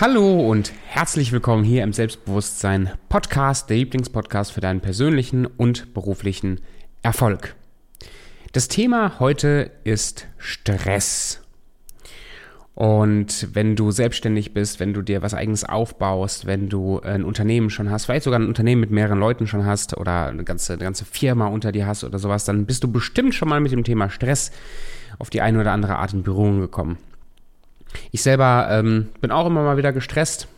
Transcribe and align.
Hallo 0.00 0.48
und 0.48 0.72
herzlich 0.86 1.32
willkommen 1.32 1.64
hier 1.64 1.82
im 1.82 1.92
Selbstbewusstsein 1.92 2.92
Podcast, 3.08 3.68
der 3.68 3.78
Lieblingspodcast 3.78 4.52
für 4.52 4.60
deinen 4.60 4.80
persönlichen 4.80 5.44
und 5.44 5.92
beruflichen 5.92 6.60
Erfolg. 7.02 7.56
Das 8.52 8.68
Thema 8.68 9.18
heute 9.18 9.72
ist 9.82 10.28
Stress. 10.36 11.42
Und 12.76 13.48
wenn 13.54 13.74
du 13.74 13.90
selbstständig 13.90 14.54
bist, 14.54 14.78
wenn 14.78 14.94
du 14.94 15.02
dir 15.02 15.20
was 15.20 15.34
eigenes 15.34 15.64
aufbaust, 15.64 16.46
wenn 16.46 16.68
du 16.68 17.00
ein 17.00 17.24
Unternehmen 17.24 17.68
schon 17.68 17.90
hast, 17.90 18.04
vielleicht 18.04 18.22
sogar 18.22 18.38
ein 18.38 18.46
Unternehmen 18.46 18.82
mit 18.82 18.92
mehreren 18.92 19.18
Leuten 19.18 19.48
schon 19.48 19.66
hast 19.66 19.96
oder 19.96 20.28
eine 20.28 20.44
ganze, 20.44 20.74
eine 20.74 20.84
ganze 20.84 21.06
Firma 21.06 21.48
unter 21.48 21.72
dir 21.72 21.88
hast 21.88 22.04
oder 22.04 22.20
sowas, 22.20 22.44
dann 22.44 22.66
bist 22.66 22.84
du 22.84 22.92
bestimmt 22.92 23.34
schon 23.34 23.48
mal 23.48 23.60
mit 23.60 23.72
dem 23.72 23.82
Thema 23.82 24.10
Stress 24.10 24.52
auf 25.18 25.28
die 25.28 25.40
eine 25.40 25.60
oder 25.60 25.72
andere 25.72 25.96
Art 25.96 26.12
in 26.12 26.22
Berührung 26.22 26.60
gekommen. 26.60 26.98
Ich 28.10 28.22
selber 28.22 28.68
ähm, 28.70 29.08
bin 29.20 29.30
auch 29.30 29.46
immer 29.46 29.62
mal 29.62 29.76
wieder 29.76 29.92
gestresst. 29.92 30.48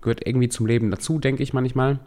Gehört 0.00 0.26
irgendwie 0.26 0.48
zum 0.48 0.66
Leben 0.66 0.90
dazu, 0.90 1.18
denke 1.18 1.42
ich 1.42 1.52
manchmal. 1.52 1.98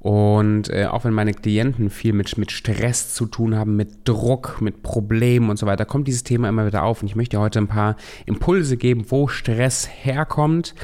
Und 0.00 0.70
äh, 0.70 0.86
auch 0.86 1.04
wenn 1.04 1.12
meine 1.12 1.34
Klienten 1.34 1.90
viel 1.90 2.12
mit, 2.12 2.38
mit 2.38 2.52
Stress 2.52 3.14
zu 3.14 3.26
tun 3.26 3.56
haben, 3.56 3.74
mit 3.74 4.08
Druck, 4.08 4.60
mit 4.60 4.82
Problemen 4.84 5.50
und 5.50 5.58
so 5.58 5.66
weiter, 5.66 5.84
kommt 5.84 6.06
dieses 6.06 6.22
Thema 6.22 6.48
immer 6.48 6.66
wieder 6.66 6.84
auf. 6.84 7.02
Und 7.02 7.08
ich 7.08 7.16
möchte 7.16 7.40
heute 7.40 7.58
ein 7.58 7.66
paar 7.66 7.96
Impulse 8.24 8.76
geben, 8.76 9.06
wo 9.08 9.26
Stress 9.26 9.88
herkommt, 9.90 10.74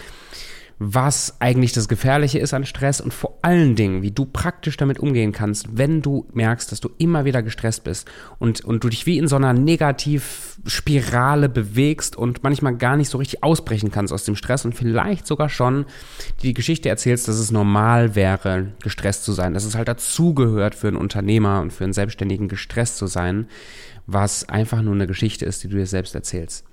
was 0.78 1.36
eigentlich 1.40 1.72
das 1.72 1.88
Gefährliche 1.88 2.38
ist 2.38 2.52
an 2.52 2.66
Stress 2.66 3.00
und 3.00 3.14
vor 3.14 3.38
allen 3.42 3.76
Dingen, 3.76 4.02
wie 4.02 4.10
du 4.10 4.24
praktisch 4.24 4.76
damit 4.76 4.98
umgehen 4.98 5.32
kannst, 5.32 5.76
wenn 5.76 6.02
du 6.02 6.26
merkst, 6.32 6.72
dass 6.72 6.80
du 6.80 6.90
immer 6.98 7.24
wieder 7.24 7.42
gestresst 7.42 7.84
bist 7.84 8.10
und, 8.38 8.62
und 8.62 8.82
du 8.82 8.88
dich 8.88 9.06
wie 9.06 9.18
in 9.18 9.28
so 9.28 9.36
einer 9.36 9.52
Negativspirale 9.52 11.48
bewegst 11.48 12.16
und 12.16 12.42
manchmal 12.42 12.76
gar 12.76 12.96
nicht 12.96 13.08
so 13.08 13.18
richtig 13.18 13.44
ausbrechen 13.44 13.90
kannst 13.92 14.12
aus 14.12 14.24
dem 14.24 14.36
Stress 14.36 14.64
und 14.64 14.74
vielleicht 14.74 15.26
sogar 15.26 15.48
schon 15.48 15.86
die 16.42 16.54
Geschichte 16.54 16.88
erzählst, 16.88 17.28
dass 17.28 17.36
es 17.36 17.52
normal 17.52 18.14
wäre, 18.16 18.72
gestresst 18.82 19.24
zu 19.24 19.32
sein, 19.32 19.54
dass 19.54 19.64
es 19.64 19.76
halt 19.76 19.88
dazugehört 19.88 20.74
für 20.74 20.88
einen 20.88 20.96
Unternehmer 20.96 21.60
und 21.60 21.72
für 21.72 21.84
einen 21.84 21.92
Selbstständigen 21.92 22.48
gestresst 22.48 22.96
zu 22.96 23.06
sein, 23.06 23.46
was 24.06 24.48
einfach 24.48 24.82
nur 24.82 24.94
eine 24.94 25.06
Geschichte 25.06 25.46
ist, 25.46 25.62
die 25.62 25.68
du 25.68 25.76
dir 25.76 25.86
selbst 25.86 26.14
erzählst. 26.14 26.64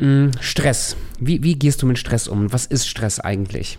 Mm, 0.00 0.30
Stress. 0.40 0.96
Wie, 1.18 1.42
wie 1.42 1.54
gehst 1.58 1.82
du 1.82 1.86
mit 1.86 1.98
Stress 1.98 2.26
um? 2.26 2.52
Was 2.52 2.66
ist 2.66 2.88
Stress 2.88 3.20
eigentlich? 3.20 3.78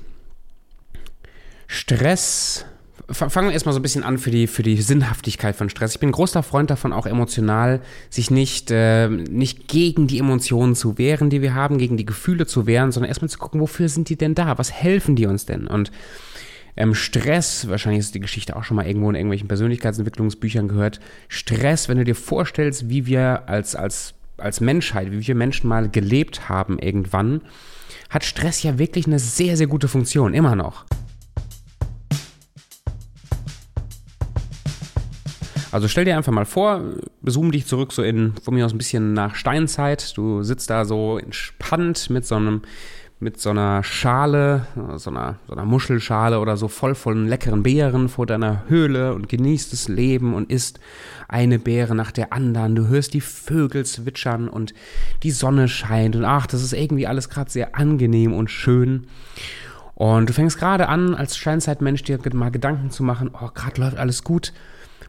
Stress. 1.67 2.65
Fangen 3.09 3.47
wir 3.47 3.53
erstmal 3.53 3.73
so 3.73 3.79
ein 3.79 3.81
bisschen 3.81 4.03
an 4.03 4.17
für 4.17 4.31
die, 4.31 4.47
für 4.47 4.63
die 4.63 4.81
Sinnhaftigkeit 4.81 5.55
von 5.55 5.69
Stress. 5.69 5.93
Ich 5.93 5.99
bin 5.99 6.09
ein 6.09 6.13
großer 6.13 6.43
Freund 6.43 6.69
davon, 6.69 6.93
auch 6.93 7.05
emotional, 7.05 7.81
sich 8.09 8.31
nicht, 8.31 8.71
äh, 8.71 9.09
nicht 9.09 9.67
gegen 9.67 10.07
die 10.07 10.19
Emotionen 10.19 10.75
zu 10.75 10.97
wehren, 10.97 11.29
die 11.29 11.41
wir 11.41 11.53
haben, 11.53 11.77
gegen 11.77 11.97
die 11.97 12.05
Gefühle 12.05 12.45
zu 12.45 12.67
wehren, 12.67 12.93
sondern 12.93 13.09
erstmal 13.09 13.29
zu 13.29 13.39
gucken, 13.39 13.59
wofür 13.59 13.89
sind 13.89 14.07
die 14.07 14.15
denn 14.15 14.33
da? 14.33 14.57
Was 14.57 14.71
helfen 14.71 15.17
die 15.17 15.25
uns 15.25 15.45
denn? 15.45 15.67
Und 15.67 15.91
ähm, 16.77 16.93
Stress, 16.95 17.67
wahrscheinlich 17.67 17.99
ist 17.99 18.15
die 18.15 18.21
Geschichte 18.21 18.55
auch 18.55 18.63
schon 18.63 18.77
mal 18.77 18.87
irgendwo 18.87 19.09
in 19.09 19.15
irgendwelchen 19.15 19.49
Persönlichkeitsentwicklungsbüchern 19.49 20.69
gehört. 20.69 21.01
Stress, 21.27 21.89
wenn 21.89 21.97
du 21.97 22.05
dir 22.05 22.15
vorstellst, 22.15 22.89
wie 22.89 23.07
wir 23.07 23.49
als, 23.49 23.75
als 23.75 24.13
als 24.41 24.61
Menschheit, 24.61 25.11
wie 25.11 25.25
wir 25.25 25.35
Menschen 25.35 25.67
mal 25.67 25.89
gelebt 25.89 26.49
haben 26.49 26.79
irgendwann, 26.79 27.41
hat 28.09 28.23
Stress 28.23 28.63
ja 28.63 28.77
wirklich 28.77 29.07
eine 29.07 29.19
sehr, 29.19 29.57
sehr 29.57 29.67
gute 29.67 29.87
Funktion, 29.87 30.33
immer 30.33 30.55
noch. 30.55 30.85
Also 35.71 35.87
stell 35.87 36.03
dir 36.03 36.17
einfach 36.17 36.33
mal 36.33 36.45
vor, 36.45 36.81
zoom 37.23 37.51
dich 37.51 37.65
zurück 37.65 37.93
so 37.93 38.03
in, 38.03 38.33
von 38.43 38.53
mir 38.53 38.65
aus 38.65 38.73
ein 38.73 38.77
bisschen 38.77 39.13
nach 39.13 39.35
Steinzeit. 39.35 40.17
Du 40.17 40.43
sitzt 40.43 40.69
da 40.69 40.83
so 40.83 41.17
entspannt 41.17 42.09
mit 42.09 42.25
so 42.25 42.35
einem 42.35 42.61
mit 43.21 43.39
so 43.39 43.51
einer 43.51 43.83
Schale, 43.83 44.65
so 44.95 45.11
einer, 45.11 45.35
so 45.47 45.53
einer 45.53 45.63
Muschelschale 45.63 46.39
oder 46.39 46.57
so 46.57 46.67
voll 46.67 46.95
von 46.95 47.27
leckeren 47.27 47.61
Beeren 47.61 48.09
vor 48.09 48.25
deiner 48.25 48.63
Höhle 48.67 49.13
und 49.13 49.29
genießt 49.29 49.71
das 49.71 49.87
Leben 49.87 50.33
und 50.33 50.49
isst 50.49 50.79
eine 51.27 51.59
Beere 51.59 51.93
nach 51.93 52.09
der 52.09 52.33
anderen. 52.33 52.75
Du 52.75 52.87
hörst 52.87 53.13
die 53.13 53.21
Vögel 53.21 53.85
zwitschern 53.85 54.49
und 54.49 54.73
die 55.21 55.29
Sonne 55.29 55.67
scheint 55.67 56.15
und 56.15 56.25
ach, 56.25 56.47
das 56.47 56.63
ist 56.63 56.73
irgendwie 56.73 57.05
alles 57.05 57.29
gerade 57.29 57.51
sehr 57.51 57.75
angenehm 57.75 58.33
und 58.33 58.49
schön. 58.49 59.05
Und 59.93 60.27
du 60.27 60.33
fängst 60.33 60.57
gerade 60.57 60.89
an, 60.89 61.13
als 61.13 61.37
Steinzeitmensch 61.37 62.01
dir 62.01 62.19
mal 62.33 62.49
Gedanken 62.49 62.89
zu 62.89 63.03
machen, 63.03 63.29
oh, 63.39 63.49
gerade 63.53 63.81
läuft 63.81 63.97
alles 63.97 64.23
gut 64.23 64.51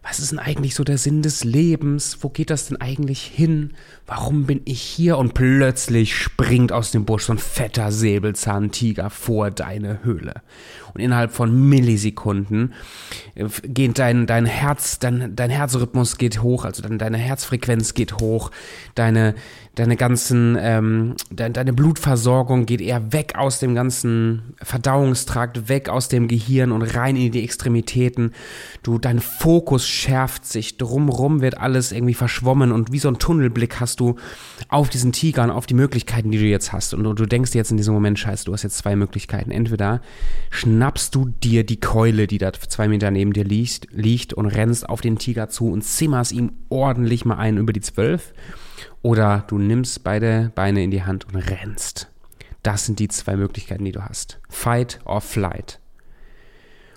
was 0.02 0.18
ist 0.18 0.32
denn 0.32 0.40
eigentlich 0.40 0.74
so 0.74 0.82
der 0.82 0.98
Sinn 0.98 1.22
des 1.22 1.44
Lebens? 1.44 2.18
Wo 2.22 2.28
geht 2.28 2.50
das 2.50 2.66
denn 2.66 2.80
eigentlich 2.80 3.22
hin? 3.22 3.74
Warum 4.04 4.46
bin 4.46 4.60
ich 4.64 4.82
hier? 4.82 5.16
Und 5.16 5.32
plötzlich 5.32 6.16
springt 6.16 6.72
aus 6.72 6.90
dem 6.90 7.04
Busch 7.04 7.26
so 7.26 7.32
ein 7.32 7.38
fetter 7.38 7.92
Säbelzahntiger 7.92 9.10
vor 9.10 9.52
deine 9.52 10.02
Höhle. 10.02 10.42
Und 10.92 11.00
innerhalb 11.00 11.32
von 11.32 11.68
Millisekunden 11.68 12.74
äh, 13.36 13.46
geht 13.62 14.00
dein, 14.00 14.26
dein 14.26 14.44
Herz, 14.44 14.98
dein, 14.98 15.36
dein 15.36 15.50
Herzrhythmus 15.50 16.18
geht 16.18 16.42
hoch, 16.42 16.64
also 16.64 16.82
deine, 16.82 16.98
deine 16.98 17.18
Herzfrequenz 17.18 17.94
geht 17.94 18.14
hoch, 18.14 18.50
deine, 18.96 19.36
deine 19.74 19.96
ganzen, 19.96 20.58
ähm, 20.60 21.14
deine, 21.30 21.54
deine 21.54 21.72
Blutversorgung 21.72 22.66
geht 22.66 22.82
eher 22.82 23.12
weg 23.12 23.34
aus 23.36 23.58
dem 23.58 23.74
ganzen 23.74 24.54
Verdauungstrakt, 24.62 25.68
weg 25.68 25.88
aus 25.88 26.08
dem 26.08 26.28
Gehirn 26.28 26.72
und 26.72 26.82
rein 26.82 27.16
in 27.16 27.32
die 27.32 27.42
Extremitäten. 27.42 28.32
Du, 28.82 28.98
dein 28.98 29.20
Fokus 29.20 29.86
schärft 29.86 30.44
sich, 30.44 30.76
drumrum 30.76 31.40
wird 31.40 31.56
alles 31.56 31.92
irgendwie 31.92 32.14
verschwommen 32.14 32.70
und 32.70 32.92
wie 32.92 32.98
so 32.98 33.08
ein 33.08 33.18
Tunnelblick 33.18 33.80
hast 33.80 34.00
du 34.00 34.16
auf 34.68 34.90
diesen 34.90 35.12
Tiger 35.12 35.44
und 35.44 35.50
auf 35.50 35.66
die 35.66 35.74
Möglichkeiten, 35.74 36.30
die 36.30 36.38
du 36.38 36.44
jetzt 36.44 36.72
hast. 36.72 36.92
Und 36.92 37.04
du, 37.04 37.14
du 37.14 37.24
denkst 37.24 37.54
jetzt 37.54 37.70
in 37.70 37.78
diesem 37.78 37.94
Moment, 37.94 38.18
scheiße, 38.18 38.44
du 38.44 38.52
hast 38.52 38.64
jetzt 38.64 38.76
zwei 38.76 38.94
Möglichkeiten. 38.94 39.50
Entweder 39.50 40.02
schnappst 40.50 41.14
du 41.14 41.30
dir 41.42 41.64
die 41.64 41.80
Keule, 41.80 42.26
die 42.26 42.38
da 42.38 42.52
zwei 42.52 42.88
Meter 42.88 43.10
neben 43.10 43.32
dir 43.32 43.44
liegt, 43.44 43.88
liegt 43.90 44.34
und 44.34 44.46
rennst 44.46 44.86
auf 44.86 45.00
den 45.00 45.16
Tiger 45.16 45.48
zu 45.48 45.68
und 45.68 45.82
zimmerst 45.82 46.32
ihm 46.32 46.52
ordentlich 46.68 47.24
mal 47.24 47.36
ein 47.36 47.56
über 47.56 47.72
die 47.72 47.80
zwölf 47.80 48.34
oder 49.02 49.44
du 49.48 49.58
nimmst 49.58 50.04
beide 50.04 50.52
Beine 50.54 50.82
in 50.82 50.90
die 50.90 51.02
Hand 51.02 51.26
und 51.26 51.36
rennst. 51.36 52.08
Das 52.62 52.86
sind 52.86 53.00
die 53.00 53.08
zwei 53.08 53.36
Möglichkeiten, 53.36 53.84
die 53.84 53.92
du 53.92 54.04
hast. 54.04 54.38
Fight 54.48 55.00
or 55.04 55.20
flight. 55.20 55.80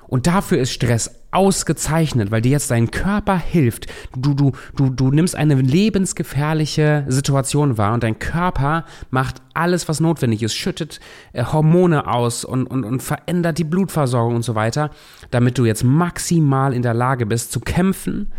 Und 0.07 0.27
dafür 0.27 0.59
ist 0.59 0.71
Stress 0.71 1.19
ausgezeichnet, 1.31 2.29
weil 2.29 2.43
dir 2.43 2.51
jetzt 2.51 2.69
dein 2.69 2.91
Körper 2.91 3.37
hilft. 3.37 3.87
Du, 4.15 4.35
du, 4.35 4.51
du, 4.75 4.91
du 4.91 5.09
nimmst 5.09 5.35
eine 5.35 5.55
lebensgefährliche 5.55 7.05
Situation 7.07 7.79
wahr 7.79 7.95
und 7.95 8.03
dein 8.03 8.19
Körper 8.19 8.85
macht 9.09 9.41
alles, 9.55 9.89
was 9.89 9.99
notwendig 9.99 10.43
ist, 10.43 10.53
schüttet 10.53 10.99
äh, 11.33 11.43
Hormone 11.43 12.07
aus 12.07 12.45
und, 12.45 12.67
und, 12.67 12.85
und 12.85 13.01
verändert 13.01 13.57
die 13.57 13.63
Blutversorgung 13.63 14.35
und 14.35 14.43
so 14.43 14.53
weiter, 14.53 14.91
damit 15.31 15.57
du 15.57 15.65
jetzt 15.65 15.83
maximal 15.83 16.71
in 16.71 16.83
der 16.83 16.93
Lage 16.93 17.25
bist 17.25 17.51
zu 17.51 17.59
kämpfen 17.59 18.31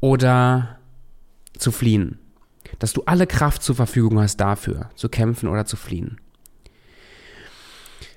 oder 0.00 0.80
zu 1.56 1.70
fliehen 1.70 2.18
dass 2.78 2.92
du 2.92 3.02
alle 3.06 3.26
Kraft 3.26 3.62
zur 3.62 3.74
Verfügung 3.74 4.20
hast 4.20 4.38
dafür, 4.38 4.90
zu 4.94 5.08
kämpfen 5.08 5.48
oder 5.48 5.66
zu 5.66 5.76
fliehen. 5.76 6.18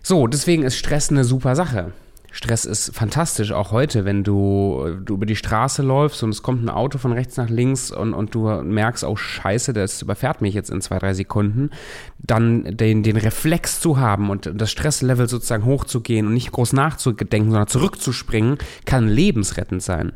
So, 0.04 0.28
deswegen 0.28 0.64
ist 0.64 0.78
Stress 0.78 1.10
eine 1.10 1.24
super 1.24 1.56
Sache. 1.56 1.92
Stress 2.32 2.66
ist 2.66 2.96
fantastisch, 2.96 3.52
auch 3.52 3.72
heute, 3.72 4.06
wenn 4.06 4.24
du, 4.24 5.00
du 5.04 5.16
über 5.16 5.26
die 5.26 5.36
Straße 5.36 5.82
läufst 5.82 6.22
und 6.22 6.30
es 6.30 6.44
kommt 6.44 6.64
ein 6.64 6.70
Auto 6.70 6.98
von 6.98 7.12
rechts 7.12 7.36
nach 7.38 7.50
links 7.50 7.90
und, 7.90 8.14
und 8.14 8.36
du 8.36 8.48
merkst, 8.48 9.04
oh 9.06 9.16
scheiße, 9.16 9.74
das 9.74 10.02
überfährt 10.02 10.42
mich 10.42 10.54
jetzt 10.54 10.70
in 10.70 10.82
zwei, 10.82 11.00
drei 11.00 11.14
Sekunden, 11.14 11.72
dann 12.20 12.78
den, 12.78 13.02
den 13.02 13.18
Reflex 13.18 13.80
zu 13.80 13.98
haben 13.98 14.30
und 14.30 14.52
das 14.54 14.70
Stresslevel 14.70 15.28
sozusagen 15.28 15.66
hochzugehen 15.66 16.28
und 16.28 16.34
nicht 16.34 16.52
groß 16.52 16.74
nachzudenken, 16.74 17.50
sondern 17.50 17.68
zurückzuspringen, 17.68 18.60
kann 18.86 19.08
lebensrettend 19.08 19.82
sein. 19.82 20.12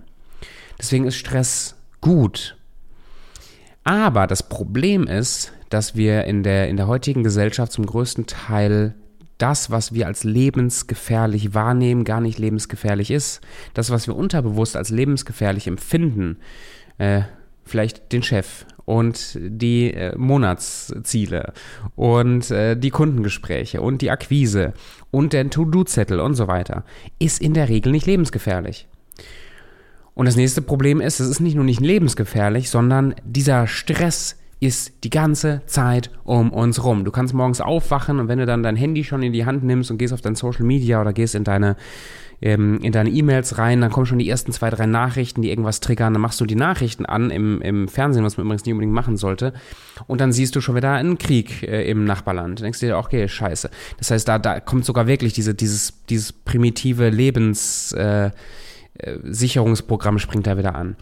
Deswegen 0.80 1.06
ist 1.06 1.15
Stress 1.15 1.75
gut. 2.01 2.56
Aber 3.83 4.28
das 4.28 4.44
Problem 4.48 5.07
ist, 5.07 5.54
dass 5.69 5.95
wir 5.95 6.25
in 6.25 6.44
der, 6.44 6.69
in 6.69 6.78
der 6.78 6.88
heutigen 6.88 7.24
Gesellschaft 7.24 7.72
zum 7.72 7.86
größten 7.86 8.28
Teil 8.28 8.94
das, 9.38 9.72
was 9.72 9.94
wir 9.94 10.06
als 10.06 10.24
lebensgefährlich 10.24 11.56
wahrnehmen, 11.56 12.04
gar 12.04 12.22
nicht 12.22 12.38
lebensgefährlich 12.38 13.10
ist. 13.10 13.42
Das, 13.74 13.89
was 13.89 14.06
wir 14.06 14.16
unterbewusst 14.16 14.75
als 14.75 14.89
lebensgefährlich 14.89 15.66
empfinden, 15.66 16.38
äh, 17.00 17.22
vielleicht 17.63 18.12
den 18.12 18.22
Chef 18.22 18.66
und 18.86 19.39
die 19.42 19.94
äh, 19.94 20.16
Monatsziele 20.16 21.54
und 21.95 22.51
äh, 22.51 22.75
die 22.75 22.89
Kundengespräche 22.92 23.81
und 23.81 24.01
die 24.01 24.12
Akquise 24.12 24.74
und 25.10 25.34
den 25.34 25.50
To-Do-Zettel 25.50 26.19
und 26.19 26.36
so 26.36 26.48
weiter, 26.48 26.84
ist 27.18 27.42
in 27.42 27.56
der 27.56 27.69
Regel 27.69 27.92
nicht 27.92 28.06
lebensgefährlich. 28.06 28.88
Und 30.13 30.25
das 30.25 30.36
nächste 30.36 30.62
Problem 30.62 31.02
ist, 31.02 31.19
es 31.19 31.30
ist 31.30 31.40
nicht 31.40 31.56
nur 31.56 31.63
nicht 31.63 31.80
lebensgefährlich, 31.80 32.69
sondern 32.69 33.16
dieser 33.24 33.68
Stress 33.68 34.38
ist 34.60 35.04
die 35.04 35.10
ganze 35.10 35.62
Zeit 35.66 36.12
um 36.24 36.54
uns 36.54 36.84
rum. 36.84 37.04
Du 37.04 37.12
kannst 37.12 37.34
morgens 37.34 37.62
aufwachen 37.62 38.19
und 38.19 38.28
wenn 38.28 38.38
du 38.38 38.46
dann 38.46 38.62
dein 38.62 38.75
Handy 38.75 39.04
schon 39.04 39.24
in 39.24 39.34
die 39.34 39.46
Hand 39.46 39.63
nimmst 39.63 39.90
und 39.90 39.98
gehst 39.98 40.13
auf 40.13 40.22
dein 40.22 40.36
Social 40.36 40.66
Media 40.66 41.02
oder 41.02 41.13
gehst 41.13 41.34
in 41.34 41.44
deine 41.44 41.75
ähm, 42.44 42.80
in 42.81 42.92
deine 42.92 43.10
E-Mails 43.10 43.58
rein, 43.58 43.81
dann 43.81 43.92
kommen 43.92 44.06
schon 44.08 44.18
die 44.18 44.30
ersten 44.30 44.52
zwei, 44.52 44.69
drei 44.69 44.88
Nachrichten, 44.88 45.42
die 45.42 45.50
irgendwas 45.50 45.80
triggern, 45.80 46.13
dann 46.13 46.22
machst 46.22 46.42
du 46.42 46.46
die 46.46 46.56
Nachrichten 46.56 47.06
an 47.06 47.30
im, 47.30 47.62
im 47.62 47.88
Fernsehen, 47.88 48.24
was 48.24 48.38
man 48.38 48.48
übrigens 48.48 48.66
nicht 48.66 48.74
unbedingt 48.74 48.94
machen 48.94 49.16
sollte, 49.16 49.54
und 50.08 50.22
dann 50.22 50.31
siehst 50.31 50.56
du 50.56 50.62
schon 50.62 50.75
wieder 50.75 50.94
einen 50.94 51.19
Krieg 51.19 51.62
äh, 51.63 51.88
im 51.90 52.04
Nachbarland. 52.04 52.60
Dann 52.60 52.63
denkst 52.63 52.80
du 52.80 52.88
dir, 52.88 52.98
okay, 52.98 53.28
scheiße. 53.28 53.69
Das 54.00 54.10
heißt, 54.10 54.28
da, 54.28 54.40
da 54.40 54.60
kommt 54.60 54.86
sogar 54.86 55.06
wirklich 55.06 55.34
diese, 55.34 55.54
dieses, 55.54 55.94
dieses 56.10 56.34
primitive 56.34 57.10
Lebens... 57.10 57.92
Äh, 57.94 58.31
Sicherungsprogramm 59.24 60.19
springt 60.19 60.48
da 60.48 60.57
wieder 60.57 60.75
an. 60.75 60.95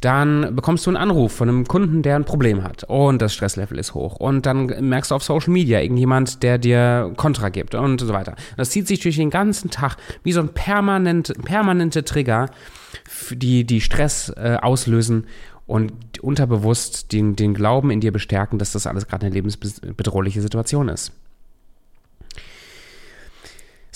Dann 0.00 0.54
bekommst 0.54 0.86
du 0.86 0.90
einen 0.90 0.96
Anruf 0.96 1.32
von 1.32 1.48
einem 1.48 1.66
Kunden, 1.66 2.02
der 2.02 2.16
ein 2.16 2.24
Problem 2.24 2.62
hat 2.62 2.84
und 2.84 3.22
das 3.22 3.34
Stresslevel 3.34 3.78
ist 3.78 3.94
hoch. 3.94 4.16
Und 4.16 4.46
dann 4.46 4.66
merkst 4.66 5.10
du 5.10 5.14
auf 5.14 5.22
Social 5.22 5.52
Media 5.52 5.80
irgendjemand, 5.80 6.42
der 6.42 6.58
dir 6.58 7.12
Kontra 7.16 7.48
gibt 7.48 7.74
und 7.74 8.00
so 8.00 8.12
weiter. 8.12 8.36
Das 8.56 8.70
zieht 8.70 8.86
sich 8.86 9.00
durch 9.00 9.16
den 9.16 9.30
ganzen 9.30 9.70
Tag 9.70 9.96
wie 10.22 10.32
so 10.32 10.40
ein 10.40 10.48
permanent, 10.50 11.32
permanente 11.44 12.04
Trigger, 12.04 12.50
die, 13.30 13.64
die 13.64 13.80
Stress 13.80 14.32
äh, 14.36 14.56
auslösen 14.60 15.26
und 15.66 15.92
unterbewusst 16.20 17.12
den, 17.12 17.36
den 17.36 17.54
Glauben 17.54 17.90
in 17.90 18.00
dir 18.00 18.12
bestärken, 18.12 18.58
dass 18.58 18.72
das 18.72 18.86
alles 18.86 19.06
gerade 19.06 19.26
eine 19.26 19.34
lebensbedrohliche 19.34 20.40
Situation 20.40 20.88
ist. 20.88 21.12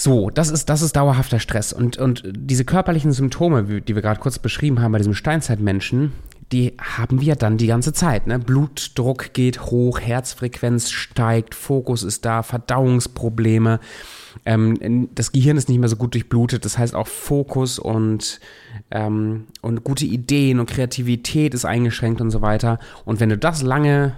So, 0.03 0.31
das 0.31 0.49
ist, 0.49 0.71
das 0.71 0.81
ist 0.81 0.97
dauerhafter 0.97 1.39
Stress. 1.39 1.75
Und, 1.75 1.99
und 1.99 2.23
diese 2.35 2.65
körperlichen 2.65 3.13
Symptome, 3.13 3.83
die 3.83 3.95
wir 3.95 4.01
gerade 4.01 4.19
kurz 4.19 4.39
beschrieben 4.39 4.81
haben 4.81 4.93
bei 4.93 4.99
diesem 4.99 5.13
Steinzeitmenschen, 5.13 6.15
die 6.53 6.73
haben 6.81 7.21
wir 7.21 7.37
dann 7.37 7.59
die 7.59 7.67
ganze 7.67 7.93
Zeit. 7.93 8.27
Ne? 8.27 8.39
Blutdruck 8.39 9.35
geht 9.35 9.67
hoch, 9.67 10.01
Herzfrequenz 10.01 10.91
steigt, 10.91 11.55
Fokus 11.55 12.03
ist 12.03 12.25
da, 12.25 12.43
Verdauungsprobleme. 12.43 13.79
Ähm, 14.47 15.11
das 15.15 15.33
Gehirn 15.33 15.59
ist 15.59 15.69
nicht 15.69 15.81
mehr 15.81 15.91
so 15.91 15.97
gut 15.97 16.15
durchblutet, 16.15 16.65
das 16.65 16.79
heißt 16.79 16.95
auch 16.95 17.07
Fokus 17.07 17.79
und, 17.79 18.41
ähm, 18.91 19.49
und 19.61 19.85
gute 19.85 20.07
Ideen 20.07 20.61
und 20.61 20.71
Kreativität 20.71 21.53
ist 21.53 21.67
eingeschränkt 21.67 22.23
und 22.23 22.31
so 22.31 22.41
weiter. 22.41 22.79
Und 23.05 23.21
wenn 23.21 23.29
du 23.29 23.37
das 23.37 23.61
lange 23.61 24.15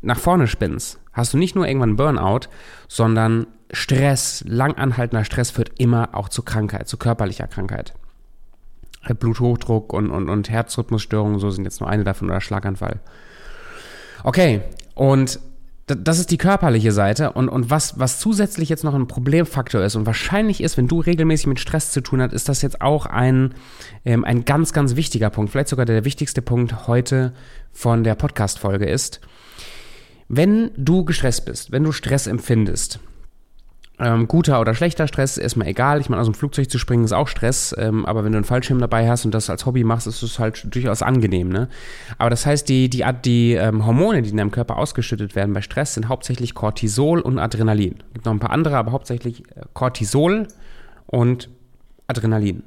nach 0.00 0.20
vorne 0.20 0.46
spinnst, 0.46 1.00
hast 1.12 1.34
du 1.34 1.38
nicht 1.38 1.56
nur 1.56 1.66
irgendwann 1.66 1.96
Burnout, 1.96 2.46
sondern 2.86 3.48
Stress, 3.70 4.44
langanhaltender 4.46 5.24
Stress 5.24 5.50
führt 5.50 5.72
immer 5.78 6.10
auch 6.14 6.28
zu 6.28 6.42
Krankheit, 6.42 6.88
zu 6.88 6.96
körperlicher 6.96 7.46
Krankheit. 7.46 7.94
Bluthochdruck 9.18 9.92
und, 9.92 10.10
und, 10.10 10.28
und 10.28 10.50
Herzrhythmusstörungen, 10.50 11.38
so 11.38 11.50
sind 11.50 11.64
jetzt 11.64 11.80
nur 11.80 11.88
eine 11.88 12.04
davon 12.04 12.28
oder 12.28 12.40
Schlaganfall. 12.40 13.00
Okay, 14.24 14.62
und 14.94 15.40
das 15.86 16.18
ist 16.18 16.30
die 16.30 16.38
körperliche 16.38 16.92
Seite 16.92 17.32
und, 17.32 17.48
und 17.48 17.70
was, 17.70 17.98
was 17.98 18.18
zusätzlich 18.18 18.68
jetzt 18.68 18.84
noch 18.84 18.94
ein 18.94 19.06
Problemfaktor 19.06 19.82
ist 19.82 19.96
und 19.96 20.04
wahrscheinlich 20.04 20.62
ist, 20.62 20.76
wenn 20.76 20.88
du 20.88 21.00
regelmäßig 21.00 21.46
mit 21.46 21.60
Stress 21.60 21.92
zu 21.92 22.02
tun 22.02 22.20
hast, 22.20 22.34
ist 22.34 22.48
das 22.48 22.60
jetzt 22.60 22.82
auch 22.82 23.06
ein, 23.06 23.54
ähm, 24.04 24.24
ein 24.24 24.44
ganz, 24.44 24.74
ganz 24.74 24.96
wichtiger 24.96 25.30
Punkt, 25.30 25.50
vielleicht 25.50 25.68
sogar 25.68 25.86
der 25.86 26.04
wichtigste 26.04 26.42
Punkt 26.42 26.86
heute 26.86 27.32
von 27.72 28.04
der 28.04 28.16
Podcast-Folge 28.16 28.86
ist, 28.86 29.20
wenn 30.28 30.70
du 30.76 31.06
gestresst 31.06 31.46
bist, 31.46 31.72
wenn 31.72 31.84
du 31.84 31.92
Stress 31.92 32.26
empfindest, 32.26 33.00
ähm, 34.00 34.28
guter 34.28 34.60
oder 34.60 34.74
schlechter 34.74 35.08
Stress, 35.08 35.36
ist 35.36 35.42
erstmal 35.42 35.68
egal. 35.68 36.00
Ich 36.00 36.08
meine, 36.08 36.20
aus 36.20 36.28
dem 36.28 36.34
Flugzeug 36.34 36.70
zu 36.70 36.78
springen 36.78 37.04
ist 37.04 37.12
auch 37.12 37.26
Stress, 37.26 37.74
ähm, 37.76 38.06
aber 38.06 38.24
wenn 38.24 38.32
du 38.32 38.38
einen 38.38 38.44
Fallschirm 38.44 38.78
dabei 38.78 39.08
hast 39.08 39.24
und 39.24 39.34
das 39.34 39.50
als 39.50 39.66
Hobby 39.66 39.82
machst, 39.82 40.06
ist 40.06 40.22
es 40.22 40.38
halt 40.38 40.72
durchaus 40.72 41.02
angenehm. 41.02 41.48
Ne? 41.48 41.68
Aber 42.16 42.30
das 42.30 42.46
heißt, 42.46 42.68
die, 42.68 42.88
die, 42.88 43.04
die 43.24 43.54
ähm, 43.54 43.84
Hormone, 43.86 44.22
die 44.22 44.30
in 44.30 44.36
deinem 44.36 44.52
Körper 44.52 44.76
ausgeschüttet 44.76 45.34
werden 45.34 45.52
bei 45.52 45.62
Stress, 45.62 45.94
sind 45.94 46.08
hauptsächlich 46.08 46.54
Cortisol 46.54 47.20
und 47.20 47.38
Adrenalin. 47.38 47.96
Es 48.08 48.14
gibt 48.14 48.26
noch 48.26 48.32
ein 48.32 48.38
paar 48.38 48.52
andere, 48.52 48.76
aber 48.76 48.92
hauptsächlich 48.92 49.42
äh, 49.56 49.62
Cortisol 49.74 50.46
und 51.06 51.48
Adrenalin. 52.06 52.62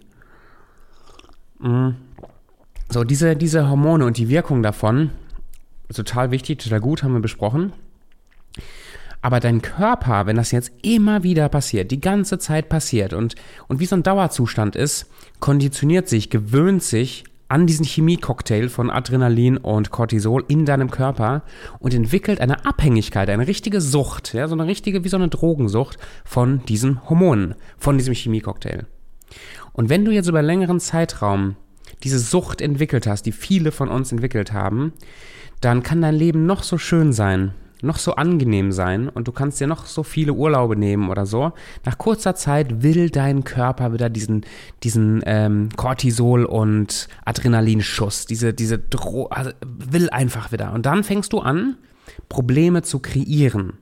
Mhm. 1.59 1.95
So, 2.89 3.05
diese, 3.05 3.37
diese 3.37 3.69
Hormone 3.69 4.05
und 4.05 4.17
die 4.17 4.27
Wirkung 4.27 4.63
davon, 4.63 5.11
total 5.93 6.31
wichtig, 6.31 6.59
total 6.61 6.81
gut, 6.81 7.03
haben 7.03 7.13
wir 7.13 7.21
besprochen. 7.21 7.71
Aber 9.21 9.39
dein 9.39 9.61
Körper, 9.61 10.25
wenn 10.25 10.35
das 10.35 10.51
jetzt 10.51 10.71
immer 10.81 11.23
wieder 11.23 11.47
passiert, 11.49 11.91
die 11.91 12.01
ganze 12.01 12.39
Zeit 12.39 12.69
passiert 12.69 13.13
und, 13.13 13.35
und 13.67 13.79
wie 13.79 13.85
so 13.85 13.95
ein 13.95 14.03
Dauerzustand 14.03 14.75
ist, 14.75 15.07
konditioniert 15.39 16.09
sich, 16.09 16.29
gewöhnt 16.29 16.81
sich 16.81 17.25
an 17.47 17.67
diesen 17.67 17.85
Chemiecocktail 17.85 18.69
von 18.69 18.89
Adrenalin 18.89 19.57
und 19.57 19.91
Cortisol 19.91 20.45
in 20.47 20.65
deinem 20.65 20.89
Körper 20.89 21.43
und 21.79 21.93
entwickelt 21.93 22.39
eine 22.39 22.65
Abhängigkeit, 22.65 23.29
eine 23.29 23.45
richtige 23.45 23.81
Sucht, 23.81 24.33
ja, 24.33 24.47
so 24.47 24.55
eine 24.55 24.65
richtige, 24.65 25.03
wie 25.03 25.09
so 25.09 25.17
eine 25.17 25.27
Drogensucht 25.27 25.97
von 26.23 26.63
diesen 26.65 27.09
Hormonen, 27.09 27.55
von 27.77 27.97
diesem 27.97 28.13
Chemiecocktail. 28.13 28.85
Und 29.73 29.89
wenn 29.89 30.05
du 30.05 30.11
jetzt 30.11 30.29
über 30.29 30.41
längeren 30.41 30.79
Zeitraum 30.79 31.57
diese 32.03 32.19
Sucht 32.19 32.61
entwickelt 32.61 33.05
hast, 33.05 33.23
die 33.23 33.33
viele 33.33 33.71
von 33.73 33.89
uns 33.89 34.13
entwickelt 34.13 34.53
haben, 34.53 34.93
dann 35.59 35.83
kann 35.83 36.01
dein 36.01 36.15
Leben 36.15 36.45
noch 36.45 36.63
so 36.63 36.77
schön 36.77 37.11
sein, 37.11 37.53
noch 37.81 37.97
so 37.97 38.15
angenehm 38.15 38.71
sein 38.71 39.09
und 39.09 39.27
du 39.27 39.31
kannst 39.31 39.59
dir 39.59 39.67
noch 39.67 39.85
so 39.85 40.03
viele 40.03 40.33
Urlaube 40.33 40.75
nehmen 40.75 41.09
oder 41.09 41.25
so. 41.25 41.51
Nach 41.85 41.97
kurzer 41.97 42.35
Zeit 42.35 42.83
will 42.83 43.09
dein 43.09 43.43
Körper 43.43 43.93
wieder 43.93 44.09
diesen, 44.09 44.45
diesen 44.83 45.21
ähm, 45.25 45.69
Cortisol- 45.75 46.45
und 46.45 47.07
Adrenalinschuss, 47.25 48.25
diese, 48.25 48.53
diese 48.53 48.79
Dro 48.79 49.27
also 49.27 49.51
will 49.65 50.09
einfach 50.09 50.51
wieder. 50.51 50.73
Und 50.73 50.85
dann 50.85 51.03
fängst 51.03 51.33
du 51.33 51.39
an, 51.39 51.77
Probleme 52.29 52.81
zu 52.81 52.99
kreieren 52.99 53.73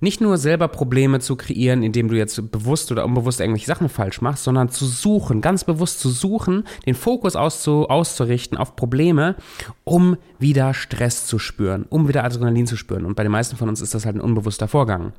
nicht 0.00 0.20
nur 0.20 0.38
selber 0.38 0.68
Probleme 0.68 1.20
zu 1.20 1.36
kreieren, 1.36 1.82
indem 1.82 2.08
du 2.08 2.16
jetzt 2.16 2.50
bewusst 2.50 2.90
oder 2.90 3.04
unbewusst 3.04 3.40
irgendwelche 3.40 3.66
Sachen 3.66 3.88
falsch 3.88 4.20
machst, 4.20 4.44
sondern 4.44 4.70
zu 4.70 4.86
suchen, 4.86 5.40
ganz 5.40 5.64
bewusst 5.64 6.00
zu 6.00 6.08
suchen, 6.08 6.64
den 6.86 6.94
Fokus 6.94 7.36
auszu, 7.36 7.88
auszurichten 7.88 8.58
auf 8.58 8.76
Probleme, 8.76 9.36
um 9.84 10.16
wieder 10.38 10.74
Stress 10.74 11.26
zu 11.26 11.38
spüren, 11.38 11.86
um 11.88 12.08
wieder 12.08 12.24
Adrenalin 12.24 12.66
zu 12.66 12.76
spüren. 12.76 13.04
Und 13.04 13.14
bei 13.14 13.22
den 13.22 13.32
meisten 13.32 13.56
von 13.56 13.68
uns 13.68 13.80
ist 13.80 13.94
das 13.94 14.06
halt 14.06 14.16
ein 14.16 14.20
unbewusster 14.20 14.68
Vorgang. 14.68 15.12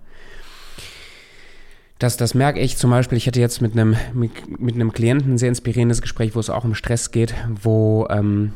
Das, 2.00 2.18
das 2.18 2.34
merke 2.34 2.60
ich 2.60 2.78
zum 2.78 2.90
Beispiel, 2.90 3.20
ich 3.20 3.28
hatte 3.28 3.40
jetzt 3.40 3.62
mit 3.62 3.74
einem, 3.74 3.96
mit, 4.14 4.60
mit 4.60 4.74
einem 4.74 4.92
Klienten 4.92 5.34
ein 5.34 5.38
sehr 5.38 5.50
inspirierendes 5.50 6.02
Gespräch, 6.02 6.34
wo 6.34 6.40
es 6.40 6.50
auch 6.50 6.64
um 6.64 6.74
Stress 6.74 7.12
geht, 7.12 7.36
wo 7.48 8.08
ähm, 8.10 8.54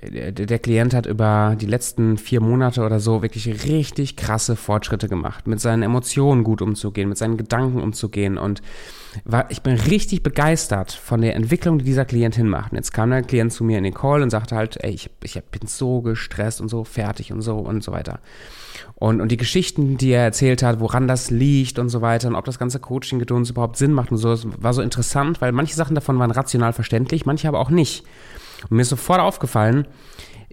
der 0.00 0.58
Klient 0.60 0.94
hat 0.94 1.06
über 1.06 1.56
die 1.60 1.66
letzten 1.66 2.18
vier 2.18 2.40
Monate 2.40 2.82
oder 2.84 3.00
so 3.00 3.20
wirklich 3.20 3.48
richtig 3.66 4.14
krasse 4.14 4.54
Fortschritte 4.54 5.08
gemacht, 5.08 5.48
mit 5.48 5.60
seinen 5.60 5.82
Emotionen 5.82 6.44
gut 6.44 6.62
umzugehen, 6.62 7.08
mit 7.08 7.18
seinen 7.18 7.36
Gedanken 7.36 7.82
umzugehen 7.82 8.38
und 8.38 8.62
war, 9.24 9.50
ich 9.50 9.62
bin 9.62 9.74
richtig 9.74 10.22
begeistert 10.22 10.92
von 10.92 11.20
der 11.20 11.34
Entwicklung, 11.34 11.78
die 11.78 11.84
dieser 11.84 12.04
Klient 12.04 12.36
hinmacht. 12.36 12.70
Und 12.70 12.76
jetzt 12.76 12.92
kam 12.92 13.10
der 13.10 13.22
Klient 13.22 13.52
zu 13.52 13.64
mir 13.64 13.78
in 13.78 13.84
den 13.84 13.94
Call 13.94 14.22
und 14.22 14.30
sagte 14.30 14.54
halt, 14.54 14.76
ey, 14.84 14.92
ich, 14.92 15.10
ich 15.24 15.42
bin 15.50 15.66
so 15.66 16.00
gestresst 16.00 16.60
und 16.60 16.68
so 16.68 16.84
fertig 16.84 17.32
und 17.32 17.42
so 17.42 17.56
und 17.56 17.82
so 17.82 17.90
weiter. 17.90 18.20
Und, 18.94 19.20
und 19.20 19.32
die 19.32 19.36
Geschichten, 19.36 19.96
die 19.96 20.10
er 20.10 20.22
erzählt 20.22 20.62
hat, 20.62 20.78
woran 20.78 21.08
das 21.08 21.30
liegt 21.30 21.80
und 21.80 21.88
so 21.88 22.02
weiter 22.02 22.28
und 22.28 22.36
ob 22.36 22.44
das 22.44 22.60
ganze 22.60 22.78
Coaching-Gedöns 22.78 23.50
überhaupt 23.50 23.76
Sinn 23.76 23.92
macht 23.92 24.12
und 24.12 24.18
so, 24.18 24.36
war 24.60 24.74
so 24.74 24.82
interessant, 24.82 25.40
weil 25.40 25.50
manche 25.50 25.74
Sachen 25.74 25.96
davon 25.96 26.20
waren 26.20 26.30
rational 26.30 26.72
verständlich, 26.72 27.26
manche 27.26 27.48
aber 27.48 27.58
auch 27.58 27.70
nicht. 27.70 28.04
Und 28.64 28.72
mir 28.72 28.82
ist 28.82 28.88
sofort 28.88 29.20
aufgefallen, 29.20 29.86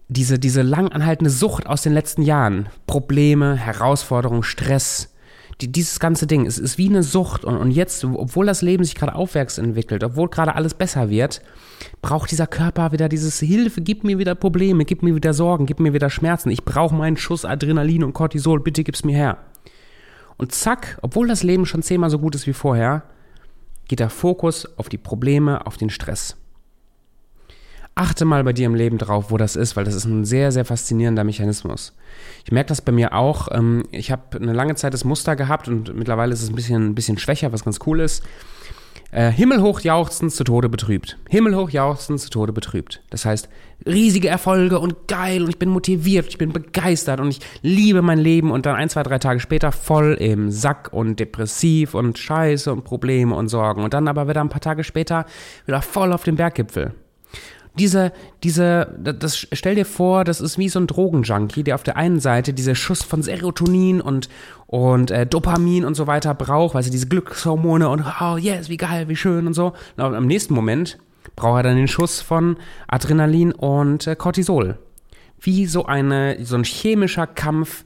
diese, 0.07 0.38
diese 0.38 0.62
lang 0.62 0.89
anhaltende 0.89 1.31
Sucht 1.31 1.67
aus 1.67 1.81
den 1.81 1.93
letzten 1.93 2.21
Jahren, 2.21 2.69
Probleme, 2.85 3.55
Herausforderungen, 3.55 4.43
Stress, 4.43 5.15
die, 5.62 5.71
dieses 5.71 6.00
ganze 6.00 6.27
Ding, 6.27 6.45
es 6.45 6.57
ist 6.57 6.77
wie 6.77 6.89
eine 6.89 7.01
Sucht. 7.01 7.45
Und, 7.45 7.57
und 7.57 7.71
jetzt, 7.71 8.03
obwohl 8.03 8.45
das 8.45 8.62
Leben 8.62 8.83
sich 8.83 8.95
gerade 8.95 9.15
aufwärts 9.15 9.57
entwickelt, 9.57 10.03
obwohl 10.03 10.29
gerade 10.29 10.55
alles 10.55 10.74
besser 10.74 11.09
wird, 11.09 11.41
braucht 12.01 12.31
dieser 12.31 12.47
Körper 12.47 12.91
wieder 12.91 13.09
dieses 13.09 13.39
Hilfe, 13.39 13.81
gib 13.81 14.03
mir 14.03 14.17
wieder 14.17 14.35
Probleme, 14.35 14.85
gib 14.85 15.01
mir 15.01 15.15
wieder 15.15 15.33
Sorgen, 15.33 15.65
gib 15.65 15.79
mir 15.79 15.93
wieder 15.93 16.09
Schmerzen. 16.09 16.51
Ich 16.51 16.65
brauche 16.65 16.95
meinen 16.95 17.17
Schuss 17.17 17.45
Adrenalin 17.45 18.03
und 18.03 18.13
Cortisol, 18.13 18.59
bitte 18.59 18.83
gib's 18.83 19.03
mir 19.03 19.15
her. 19.15 19.38
Und 20.38 20.51
zack, 20.51 21.00
obwohl 21.01 21.27
das 21.27 21.43
Leben 21.43 21.65
schon 21.65 21.81
zehnmal 21.81 22.09
so 22.09 22.19
gut 22.19 22.35
ist 22.35 22.47
wie 22.47 22.53
vorher, 22.53 23.03
geht 23.88 24.00
der 24.00 24.09
Fokus 24.09 24.67
auf 24.77 24.89
die 24.89 24.97
Probleme, 24.97 25.65
auf 25.65 25.77
den 25.77 25.89
Stress. 25.89 26.35
Achte 27.97 28.25
mal 28.25 28.43
bei 28.43 28.51
dir 28.51 28.65
im 28.65 28.75
Leben 28.75 28.97
drauf, 28.97 29.31
wo 29.31 29.37
das 29.37 29.55
ist, 29.55 29.77
weil 29.77 29.85
das 29.85 29.95
ist 29.95 30.03
ein 30.03 30.25
sehr, 30.25 30.51
sehr 30.51 30.65
faszinierender 30.65 31.23
Mechanismus. 31.23 31.93
Ich 32.43 32.51
merke 32.51 32.67
das 32.67 32.81
bei 32.81 32.91
mir 32.91 33.13
auch. 33.13 33.47
Ähm, 33.51 33.83
ich 33.91 34.11
habe 34.11 34.37
eine 34.37 34.51
lange 34.51 34.75
Zeit 34.75 34.93
das 34.93 35.05
Muster 35.05 35.37
gehabt 35.37 35.69
und 35.69 35.95
mittlerweile 35.95 36.33
ist 36.33 36.43
es 36.43 36.49
ein 36.49 36.55
bisschen, 36.55 36.87
ein 36.87 36.95
bisschen 36.95 37.17
schwächer, 37.17 37.53
was 37.53 37.63
ganz 37.63 37.79
cool 37.85 38.01
ist. 38.01 38.21
Äh, 39.11 39.31
himmelhoch 39.31 39.79
jauchzend 39.79 40.33
zu 40.33 40.43
Tode 40.43 40.67
betrübt. 40.67 41.17
Himmelhoch 41.29 41.69
jauchzend 41.69 42.19
zu 42.19 42.29
Tode 42.29 42.51
betrübt. 42.51 43.01
Das 43.11 43.23
heißt, 43.23 43.47
riesige 43.85 44.27
Erfolge 44.27 44.79
und 44.79 45.07
geil 45.07 45.43
und 45.43 45.49
ich 45.49 45.57
bin 45.57 45.69
motiviert, 45.69 46.27
ich 46.27 46.37
bin 46.37 46.51
begeistert 46.51 47.21
und 47.21 47.29
ich 47.29 47.39
liebe 47.61 48.01
mein 48.01 48.19
Leben 48.19 48.51
und 48.51 48.65
dann 48.65 48.75
ein, 48.75 48.89
zwei, 48.89 49.03
drei 49.03 49.19
Tage 49.19 49.39
später 49.39 49.71
voll 49.71 50.15
im 50.19 50.51
Sack 50.51 50.91
und 50.91 51.21
depressiv 51.21 51.93
und 51.93 52.17
Scheiße 52.17 52.73
und 52.73 52.83
Probleme 52.83 53.33
und 53.33 53.47
Sorgen 53.47 53.85
und 53.85 53.93
dann 53.93 54.09
aber 54.09 54.27
wieder 54.27 54.41
ein 54.41 54.49
paar 54.49 54.59
Tage 54.59 54.83
später 54.83 55.25
wieder 55.65 55.81
voll 55.81 56.11
auf 56.11 56.25
dem 56.25 56.35
Berggipfel. 56.35 56.93
Diese, 57.77 58.13
diese, 58.44 58.96
das 58.98 59.48
stell 59.51 59.75
dir 59.75 59.86
vor, 59.86 60.24
das 60.24 60.39
ist 60.39 60.58
wie 60.58 60.70
so 60.70 60.79
ein 60.79 60.88
Drogenjunkie, 60.88 61.63
der 61.63 61.75
auf 61.75 61.84
der 61.84 61.98
einen 61.98 62.20
Seite 62.20 62.53
diese 62.53 62.74
Schuss 62.74 63.03
von 63.03 63.22
Serotonin 63.22 64.00
und, 64.00 64.29
und 64.67 65.12
äh, 65.12 65.25
Dopamin 65.25 65.84
und 65.84 65.96
so 65.96 66.08
weiter 66.08 66.34
braucht, 66.34 66.75
weil 66.75 66.84
sie 66.84 66.89
diese 66.89 67.08
Glückshormone 67.08 67.89
und 67.89 68.05
oh 68.22 68.38
yes, 68.38 68.70
wie 68.70 68.77
geil, 68.77 69.10
wie 69.10 69.15
schön 69.15 69.46
und 69.48 69.53
so. 69.53 69.74
Und 69.98 70.03
am 70.15 70.25
nächsten 70.25 70.53
Moment 70.53 70.98
braucht 71.36 71.60
er 71.60 71.63
dann 71.63 71.75
den 71.75 71.88
Schuss 71.88 72.22
von 72.22 72.58
Adrenalin 72.88 73.51
und 73.51 74.08
äh, 74.08 74.15
Cortisol. 74.15 74.77
Wie 75.39 75.65
so 75.65 75.86
eine, 75.86 76.44
so 76.46 76.55
ein 76.55 76.63
chemischer 76.63 77.27
Kampf 77.27 77.84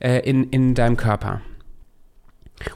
äh, 0.00 0.28
in, 0.28 0.44
in 0.44 0.74
deinem 0.74 0.96
Körper. 0.96 1.42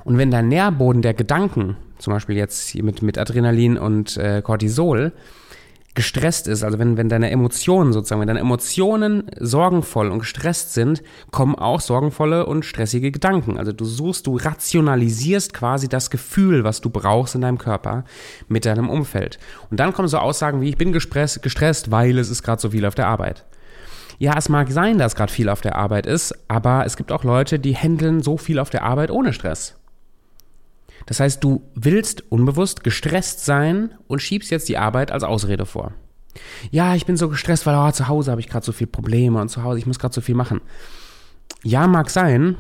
Und 0.05 0.19
wenn 0.19 0.31
dein 0.31 0.49
Nährboden 0.49 1.03
der 1.03 1.15
Gedanken, 1.15 1.77
zum 1.99 2.13
Beispiel 2.13 2.37
jetzt 2.37 2.69
hier 2.69 2.85
mit, 2.85 3.03
mit 3.03 3.19
Adrenalin 3.19 3.79
und 3.79 4.17
äh, 4.17 4.43
Cortisol, 4.43 5.13
gestresst 5.95 6.47
ist, 6.47 6.63
also 6.63 6.79
wenn, 6.79 6.97
wenn 6.97 7.09
deine 7.09 7.31
Emotionen 7.31 7.93
sozusagen, 7.93 8.21
wenn 8.21 8.29
deine 8.29 8.41
Emotionen 8.41 9.25
sorgenvoll 9.39 10.11
und 10.11 10.21
gestresst 10.21 10.73
sind, 10.73 11.03
kommen 11.33 11.57
auch 11.57 11.81
sorgenvolle 11.81 12.47
und 12.47 12.65
stressige 12.65 13.11
Gedanken. 13.11 13.59
Also 13.59 13.73
du 13.73 13.85
suchst, 13.85 14.27
du 14.27 14.37
rationalisierst 14.37 15.53
quasi 15.53 15.89
das 15.89 16.11
Gefühl, 16.11 16.63
was 16.63 16.81
du 16.81 16.91
brauchst 16.91 17.35
in 17.35 17.41
deinem 17.41 17.59
Körper 17.59 18.05
mit 18.49 18.67
deinem 18.67 18.89
Umfeld. 18.89 19.39
Und 19.71 19.81
dann 19.81 19.93
kommen 19.93 20.09
so 20.09 20.19
Aussagen 20.19 20.61
wie, 20.61 20.69
ich 20.69 20.77
bin 20.77 20.93
gestresst, 20.93 21.43
gestresst 21.43 21.91
weil 21.91 22.19
es 22.19 22.31
ist 22.31 22.43
gerade 22.43 22.63
so 22.63 22.71
viel 22.71 22.87
auf 22.87 22.95
der 22.95 23.09
Arbeit. 23.09 23.45
Ja, 24.19 24.35
es 24.37 24.49
mag 24.49 24.71
sein, 24.71 24.99
dass 24.99 25.17
gerade 25.17 25.33
viel 25.33 25.49
auf 25.49 25.63
der 25.63 25.77
Arbeit 25.77 26.07
ist, 26.07 26.35
aber 26.47 26.85
es 26.85 26.97
gibt 26.97 27.11
auch 27.11 27.25
Leute, 27.25 27.59
die 27.59 27.75
handeln 27.75 28.23
so 28.23 28.37
viel 28.37 28.59
auf 28.59 28.71
der 28.71 28.83
Arbeit 28.83 29.11
ohne 29.11 29.33
Stress. 29.33 29.80
Das 31.07 31.21
heißt, 31.21 31.43
du 31.43 31.63
willst 31.75 32.31
unbewusst 32.31 32.85
gestresst 32.85 33.45
sein 33.45 33.95
und 34.07 34.21
schiebst 34.23 34.51
jetzt 34.51 34.69
die 34.69 34.79
Arbeit 34.79 35.11
als 35.11 35.23
Ausrede 35.23 35.67
vor. 35.67 35.93
Ja, 36.71 36.95
ich 36.95 37.07
bin 37.07 37.17
so 37.17 37.29
gestresst, 37.29 37.67
weil 37.67 37.77
oh, 37.77 37.91
zu 37.91 38.09
Hause 38.09 38.31
habe 38.31 38.41
ich 38.41 38.49
gerade 38.49 38.65
so 38.65 38.73
viele 38.73 38.91
Probleme 38.91 39.41
und 39.41 39.49
zu 39.49 39.63
Hause, 39.63 39.79
ich 39.79 39.87
muss 39.87 39.99
gerade 39.99 40.15
so 40.15 40.21
viel 40.21 40.35
machen. 40.35 40.61
Ja, 41.63 41.87
mag 41.87 42.11
sein, 42.11 42.57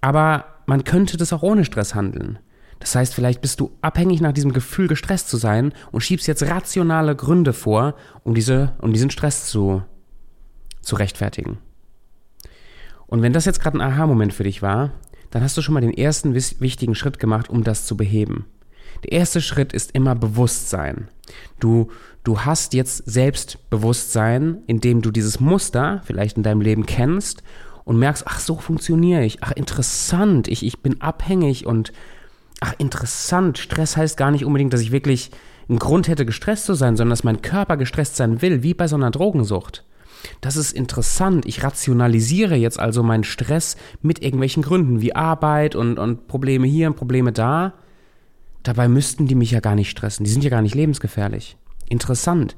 aber 0.00 0.46
man 0.66 0.84
könnte 0.84 1.16
das 1.16 1.32
auch 1.32 1.42
ohne 1.42 1.64
Stress 1.64 1.94
handeln. 1.94 2.38
Das 2.78 2.96
heißt, 2.96 3.14
vielleicht 3.14 3.40
bist 3.40 3.60
du 3.60 3.70
abhängig 3.80 4.20
nach 4.20 4.32
diesem 4.32 4.52
Gefühl, 4.52 4.88
gestresst 4.88 5.28
zu 5.28 5.36
sein 5.36 5.72
und 5.92 6.00
schiebst 6.00 6.26
jetzt 6.26 6.42
rationale 6.42 7.14
Gründe 7.14 7.52
vor, 7.52 7.94
um, 8.24 8.34
diese, 8.34 8.72
um 8.80 8.92
diesen 8.92 9.10
Stress 9.10 9.46
zu, 9.46 9.82
zu 10.80 10.96
rechtfertigen. 10.96 11.58
Und 13.06 13.22
wenn 13.22 13.32
das 13.32 13.44
jetzt 13.44 13.60
gerade 13.60 13.78
ein 13.78 13.92
Aha-Moment 13.92 14.32
für 14.32 14.42
dich 14.42 14.62
war, 14.62 14.90
dann 15.32 15.42
hast 15.42 15.56
du 15.56 15.62
schon 15.62 15.74
mal 15.74 15.80
den 15.80 15.96
ersten 15.96 16.34
wichtigen 16.34 16.94
Schritt 16.94 17.18
gemacht, 17.18 17.50
um 17.50 17.64
das 17.64 17.86
zu 17.86 17.96
beheben. 17.96 18.44
Der 19.02 19.12
erste 19.12 19.40
Schritt 19.40 19.72
ist 19.72 19.92
immer 19.92 20.14
Bewusstsein. 20.14 21.08
Du, 21.58 21.90
du 22.22 22.40
hast 22.40 22.74
jetzt 22.74 22.98
Selbstbewusstsein, 23.10 24.58
indem 24.66 25.00
du 25.00 25.10
dieses 25.10 25.40
Muster 25.40 26.02
vielleicht 26.04 26.36
in 26.36 26.42
deinem 26.42 26.60
Leben 26.60 26.86
kennst 26.86 27.42
und 27.84 27.98
merkst, 27.98 28.24
ach, 28.26 28.38
so 28.38 28.56
funktioniere 28.56 29.24
ich. 29.24 29.42
Ach, 29.42 29.52
interessant, 29.52 30.48
ich, 30.48 30.64
ich 30.64 30.80
bin 30.80 31.00
abhängig 31.00 31.66
und 31.66 31.92
ach, 32.60 32.74
interessant. 32.76 33.56
Stress 33.56 33.96
heißt 33.96 34.18
gar 34.18 34.30
nicht 34.30 34.44
unbedingt, 34.44 34.74
dass 34.74 34.82
ich 34.82 34.92
wirklich 34.92 35.30
einen 35.68 35.78
Grund 35.78 36.08
hätte, 36.08 36.26
gestresst 36.26 36.66
zu 36.66 36.74
sein, 36.74 36.96
sondern 36.96 37.10
dass 37.10 37.24
mein 37.24 37.40
Körper 37.40 37.78
gestresst 37.78 38.16
sein 38.16 38.42
will, 38.42 38.62
wie 38.62 38.74
bei 38.74 38.86
so 38.86 38.96
einer 38.96 39.10
Drogensucht. 39.10 39.82
Das 40.40 40.56
ist 40.56 40.72
interessant. 40.72 41.46
Ich 41.46 41.62
rationalisiere 41.62 42.54
jetzt 42.56 42.78
also 42.78 43.02
meinen 43.02 43.24
Stress 43.24 43.76
mit 44.00 44.22
irgendwelchen 44.22 44.62
Gründen 44.62 45.00
wie 45.00 45.14
Arbeit 45.14 45.74
und, 45.74 45.98
und 45.98 46.28
Probleme 46.28 46.66
hier 46.66 46.88
und 46.88 46.96
Probleme 46.96 47.32
da. 47.32 47.74
Dabei 48.62 48.88
müssten 48.88 49.26
die 49.26 49.34
mich 49.34 49.50
ja 49.50 49.60
gar 49.60 49.74
nicht 49.74 49.90
stressen. 49.90 50.24
Die 50.24 50.30
sind 50.30 50.44
ja 50.44 50.50
gar 50.50 50.62
nicht 50.62 50.74
lebensgefährlich. 50.74 51.56
Interessant. 51.88 52.56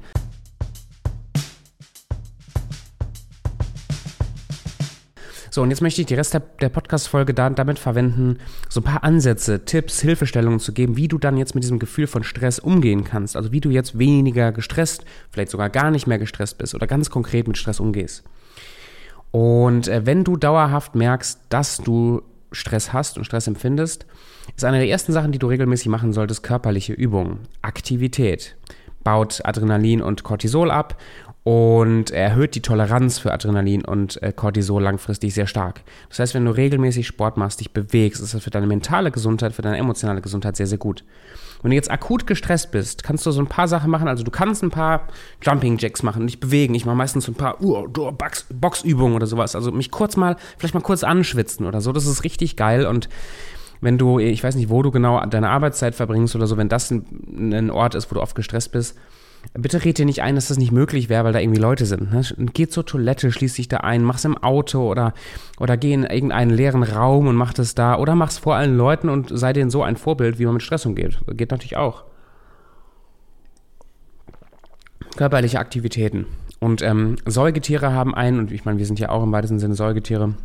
So, 5.55 5.61
und 5.61 5.69
jetzt 5.69 5.79
möchte 5.79 6.01
ich 6.01 6.07
die 6.07 6.15
Rest 6.15 6.33
der, 6.33 6.41
der 6.59 6.67
Podcast-Folge 6.67 7.33
da, 7.33 7.49
damit 7.49 7.79
verwenden, 7.79 8.39
so 8.67 8.81
ein 8.81 8.83
paar 8.83 9.05
Ansätze, 9.05 9.63
Tipps, 9.63 10.01
Hilfestellungen 10.01 10.59
zu 10.59 10.73
geben, 10.73 10.97
wie 10.97 11.07
du 11.07 11.17
dann 11.17 11.37
jetzt 11.37 11.55
mit 11.55 11.63
diesem 11.63 11.79
Gefühl 11.79 12.07
von 12.07 12.25
Stress 12.25 12.59
umgehen 12.59 13.05
kannst. 13.05 13.37
Also 13.37 13.53
wie 13.53 13.61
du 13.61 13.69
jetzt 13.69 13.97
weniger 13.97 14.51
gestresst, 14.51 15.05
vielleicht 15.31 15.51
sogar 15.51 15.69
gar 15.69 15.91
nicht 15.91 16.07
mehr 16.07 16.19
gestresst 16.19 16.57
bist 16.57 16.75
oder 16.75 16.87
ganz 16.87 17.09
konkret 17.09 17.47
mit 17.47 17.57
Stress 17.57 17.79
umgehst. 17.79 18.25
Und 19.31 19.87
äh, 19.87 20.05
wenn 20.05 20.25
du 20.25 20.35
dauerhaft 20.35 20.93
merkst, 20.93 21.39
dass 21.47 21.77
du 21.77 22.21
Stress 22.51 22.91
hast 22.91 23.17
und 23.17 23.23
Stress 23.23 23.47
empfindest, 23.47 24.05
ist 24.57 24.65
eine 24.65 24.79
der 24.79 24.89
ersten 24.89 25.13
Sachen, 25.13 25.31
die 25.31 25.39
du 25.39 25.47
regelmäßig 25.47 25.87
machen 25.87 26.11
solltest, 26.11 26.43
körperliche 26.43 26.91
Übungen, 26.91 27.39
Aktivität. 27.61 28.57
Baut 29.05 29.39
Adrenalin 29.45 30.01
und 30.01 30.23
Cortisol 30.23 30.71
ab 30.71 30.97
und 31.45 32.09
erhöht 32.09 32.55
die 32.55 32.61
Toleranz 32.63 33.19
für 33.19 33.31
Adrenalin 33.31 33.85
und 33.85 34.21
äh, 34.23 34.33
Cortisol 34.33 34.81
langfristig 34.81 35.31
sehr 35.35 35.45
stark. 35.45 35.83
Das 36.09 36.17
heißt, 36.17 36.33
wenn 36.33 36.43
du 36.43 36.49
regelmäßig 36.49 37.05
Sport 37.05 37.37
machst, 37.37 37.59
dich 37.59 37.71
bewegst, 37.71 38.19
ist 38.19 38.33
das 38.33 38.43
für 38.43 38.49
deine 38.49 38.65
mentale 38.65 39.11
Gesundheit, 39.11 39.53
für 39.53 39.61
deine 39.61 39.77
emotionale 39.77 40.21
Gesundheit 40.21 40.55
sehr, 40.55 40.65
sehr 40.65 40.79
gut. 40.79 41.03
Wenn 41.61 41.69
du 41.69 41.75
jetzt 41.75 41.91
akut 41.91 42.25
gestresst 42.25 42.71
bist, 42.71 43.03
kannst 43.03 43.27
du 43.27 43.31
so 43.31 43.39
ein 43.41 43.45
paar 43.47 43.67
Sachen 43.67 43.91
machen. 43.91 44.07
Also 44.07 44.23
du 44.23 44.31
kannst 44.31 44.63
ein 44.63 44.71
paar 44.71 45.07
Jumping 45.43 45.77
Jacks 45.77 46.01
machen, 46.01 46.25
dich 46.25 46.39
bewegen. 46.39 46.73
Ich 46.73 46.87
mache 46.87 46.95
meistens 46.95 47.25
so 47.25 47.31
ein 47.31 47.35
paar 47.35 47.61
uh, 47.61 47.87
Box, 47.91 48.47
Boxübungen 48.51 49.15
oder 49.15 49.27
sowas. 49.27 49.55
Also 49.55 49.71
mich 49.71 49.91
kurz 49.91 50.17
mal, 50.17 50.37
vielleicht 50.57 50.73
mal 50.73 50.81
kurz 50.81 51.03
anschwitzen 51.03 51.67
oder 51.67 51.79
so. 51.79 51.91
Das 51.91 52.07
ist 52.07 52.23
richtig 52.23 52.55
geil 52.55 52.87
und 52.87 53.07
wenn 53.81 53.99
du, 53.99 54.17
ich 54.17 54.43
weiß 54.43 54.55
nicht, 54.55 54.69
wo 54.69 54.81
du 54.81 54.89
genau 54.89 55.23
deine 55.27 55.49
Arbeitszeit 55.49 55.93
verbringst 55.93 56.35
oder 56.35 56.47
so, 56.47 56.57
wenn 56.57 56.69
das 56.69 56.89
ein, 56.89 57.53
ein 57.53 57.69
Ort 57.69 57.93
ist, 57.93 58.09
wo 58.09 58.15
du 58.15 58.21
oft 58.21 58.35
gestresst 58.35 58.71
bist, 58.71 58.97
Bitte 59.53 59.83
red 59.83 59.97
dir 59.97 60.05
nicht 60.05 60.21
ein, 60.21 60.35
dass 60.35 60.49
das 60.49 60.57
nicht 60.57 60.71
möglich 60.71 61.09
wäre, 61.09 61.23
weil 61.23 61.33
da 61.33 61.39
irgendwie 61.39 61.61
Leute 61.61 61.85
sind. 61.85 62.11
Ne? 62.11 62.21
Geh 62.53 62.67
zur 62.67 62.85
Toilette, 62.85 63.31
schließ 63.31 63.53
dich 63.53 63.67
da 63.67 63.77
ein, 63.77 64.03
mach's 64.03 64.25
im 64.25 64.37
Auto 64.37 64.89
oder, 64.89 65.13
oder 65.59 65.77
geh 65.77 65.93
in 65.93 66.03
irgendeinen 66.03 66.51
leeren 66.51 66.83
Raum 66.83 67.27
und 67.27 67.35
mach 67.35 67.53
das 67.53 67.75
da 67.75 67.97
oder 67.97 68.15
mach's 68.15 68.37
vor 68.37 68.55
allen 68.55 68.75
Leuten 68.75 69.09
und 69.09 69.29
sei 69.31 69.53
denen 69.53 69.69
so 69.69 69.83
ein 69.83 69.97
Vorbild, 69.97 70.39
wie 70.39 70.45
man 70.45 70.55
mit 70.55 70.63
Stress 70.63 70.85
umgeht. 70.85 71.19
Geht 71.27 71.51
natürlich 71.51 71.77
auch. 71.77 72.03
Körperliche 75.15 75.59
Aktivitäten. 75.59 76.25
Und 76.59 76.81
ähm, 76.81 77.15
Säugetiere 77.25 77.93
haben 77.93 78.13
einen, 78.13 78.39
und 78.39 78.51
ich 78.51 78.65
meine, 78.65 78.79
wir 78.79 78.85
sind 78.85 78.99
ja 78.99 79.09
auch 79.09 79.23
im 79.23 79.31
weitesten 79.31 79.59
Sinne 79.59 79.75
Säugetiere, 79.75 80.35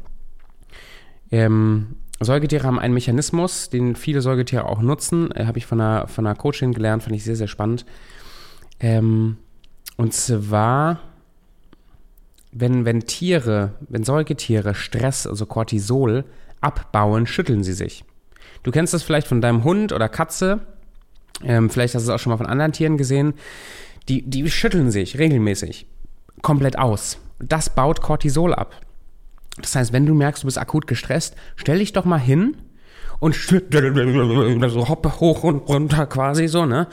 ähm, 1.32 1.96
Säugetiere 2.22 2.66
haben 2.66 2.78
einen 2.78 2.92
Mechanismus, 2.92 3.70
den 3.70 3.96
viele 3.96 4.20
Säugetiere 4.20 4.66
auch 4.66 4.82
nutzen. 4.82 5.30
Äh, 5.32 5.46
Habe 5.46 5.58
ich 5.58 5.66
von 5.66 5.80
einer, 5.80 6.06
von 6.06 6.26
einer 6.26 6.36
Coachin 6.36 6.72
gelernt, 6.72 7.02
fand 7.02 7.16
ich 7.16 7.24
sehr, 7.24 7.36
sehr 7.36 7.48
spannend. 7.48 7.86
Ähm, 8.80 9.36
und 9.96 10.14
zwar, 10.14 11.00
wenn, 12.52 12.84
wenn 12.84 13.00
Tiere, 13.00 13.74
wenn 13.88 14.04
Säugetiere 14.04 14.74
Stress, 14.74 15.26
also 15.26 15.46
Cortisol, 15.46 16.24
abbauen, 16.60 17.26
schütteln 17.26 17.62
sie 17.62 17.72
sich. 17.72 18.04
Du 18.62 18.70
kennst 18.70 18.92
das 18.92 19.02
vielleicht 19.02 19.26
von 19.26 19.40
deinem 19.40 19.64
Hund 19.64 19.92
oder 19.92 20.08
Katze, 20.08 20.60
ähm, 21.42 21.70
vielleicht 21.70 21.94
hast 21.94 22.06
du 22.06 22.10
es 22.10 22.14
auch 22.14 22.22
schon 22.22 22.30
mal 22.30 22.36
von 22.36 22.46
anderen 22.46 22.72
Tieren 22.72 22.96
gesehen. 22.96 23.34
Die, 24.08 24.28
die 24.28 24.50
schütteln 24.50 24.90
sich 24.90 25.18
regelmäßig 25.18 25.86
komplett 26.42 26.78
aus. 26.78 27.18
Das 27.38 27.74
baut 27.74 28.02
Cortisol 28.02 28.54
ab. 28.54 28.74
Das 29.60 29.74
heißt, 29.74 29.92
wenn 29.92 30.06
du 30.06 30.14
merkst, 30.14 30.42
du 30.42 30.46
bist 30.46 30.58
akut 30.58 30.86
gestresst, 30.86 31.36
stell 31.56 31.78
dich 31.78 31.92
doch 31.92 32.04
mal 32.04 32.18
hin 32.18 32.56
und 33.18 33.34
hoppe 34.88 35.20
hoch 35.20 35.44
und 35.44 35.68
runter 35.68 36.06
quasi 36.06 36.48
so, 36.48 36.66
ne? 36.66 36.88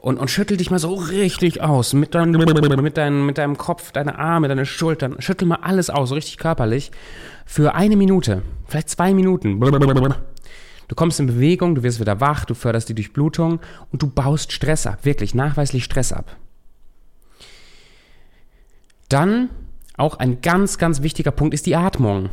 Und, 0.00 0.18
und 0.18 0.30
schüttel 0.30 0.56
dich 0.56 0.70
mal 0.70 0.78
so 0.78 0.94
richtig 0.94 1.60
aus 1.60 1.92
mit, 1.92 2.14
dein, 2.14 2.30
mit, 2.30 2.96
dein, 2.96 3.26
mit 3.26 3.38
deinem 3.38 3.56
Kopf, 3.58 3.92
deine 3.92 4.18
Arme, 4.18 4.48
deine 4.48 4.66
Schultern. 4.66 5.16
Schüttel 5.20 5.46
mal 5.46 5.58
alles 5.62 5.90
aus, 5.90 6.12
richtig 6.12 6.38
körperlich. 6.38 6.90
Für 7.44 7.74
eine 7.74 7.96
Minute, 7.96 8.42
vielleicht 8.66 8.88
zwei 8.88 9.12
Minuten. 9.12 9.60
Du 9.60 10.94
kommst 10.94 11.20
in 11.20 11.26
Bewegung, 11.26 11.74
du 11.74 11.82
wirst 11.82 12.00
wieder 12.00 12.20
wach, 12.20 12.44
du 12.44 12.54
förderst 12.54 12.88
die 12.88 12.94
Durchblutung 12.94 13.60
und 13.92 14.02
du 14.02 14.08
baust 14.08 14.52
Stress 14.52 14.86
ab, 14.86 15.00
wirklich 15.04 15.34
nachweislich 15.34 15.84
Stress 15.84 16.12
ab. 16.12 16.36
Dann 19.08 19.50
auch 19.96 20.18
ein 20.18 20.40
ganz, 20.40 20.78
ganz 20.78 21.02
wichtiger 21.02 21.30
Punkt 21.30 21.52
ist 21.52 21.66
die 21.66 21.76
Atmung 21.76 22.30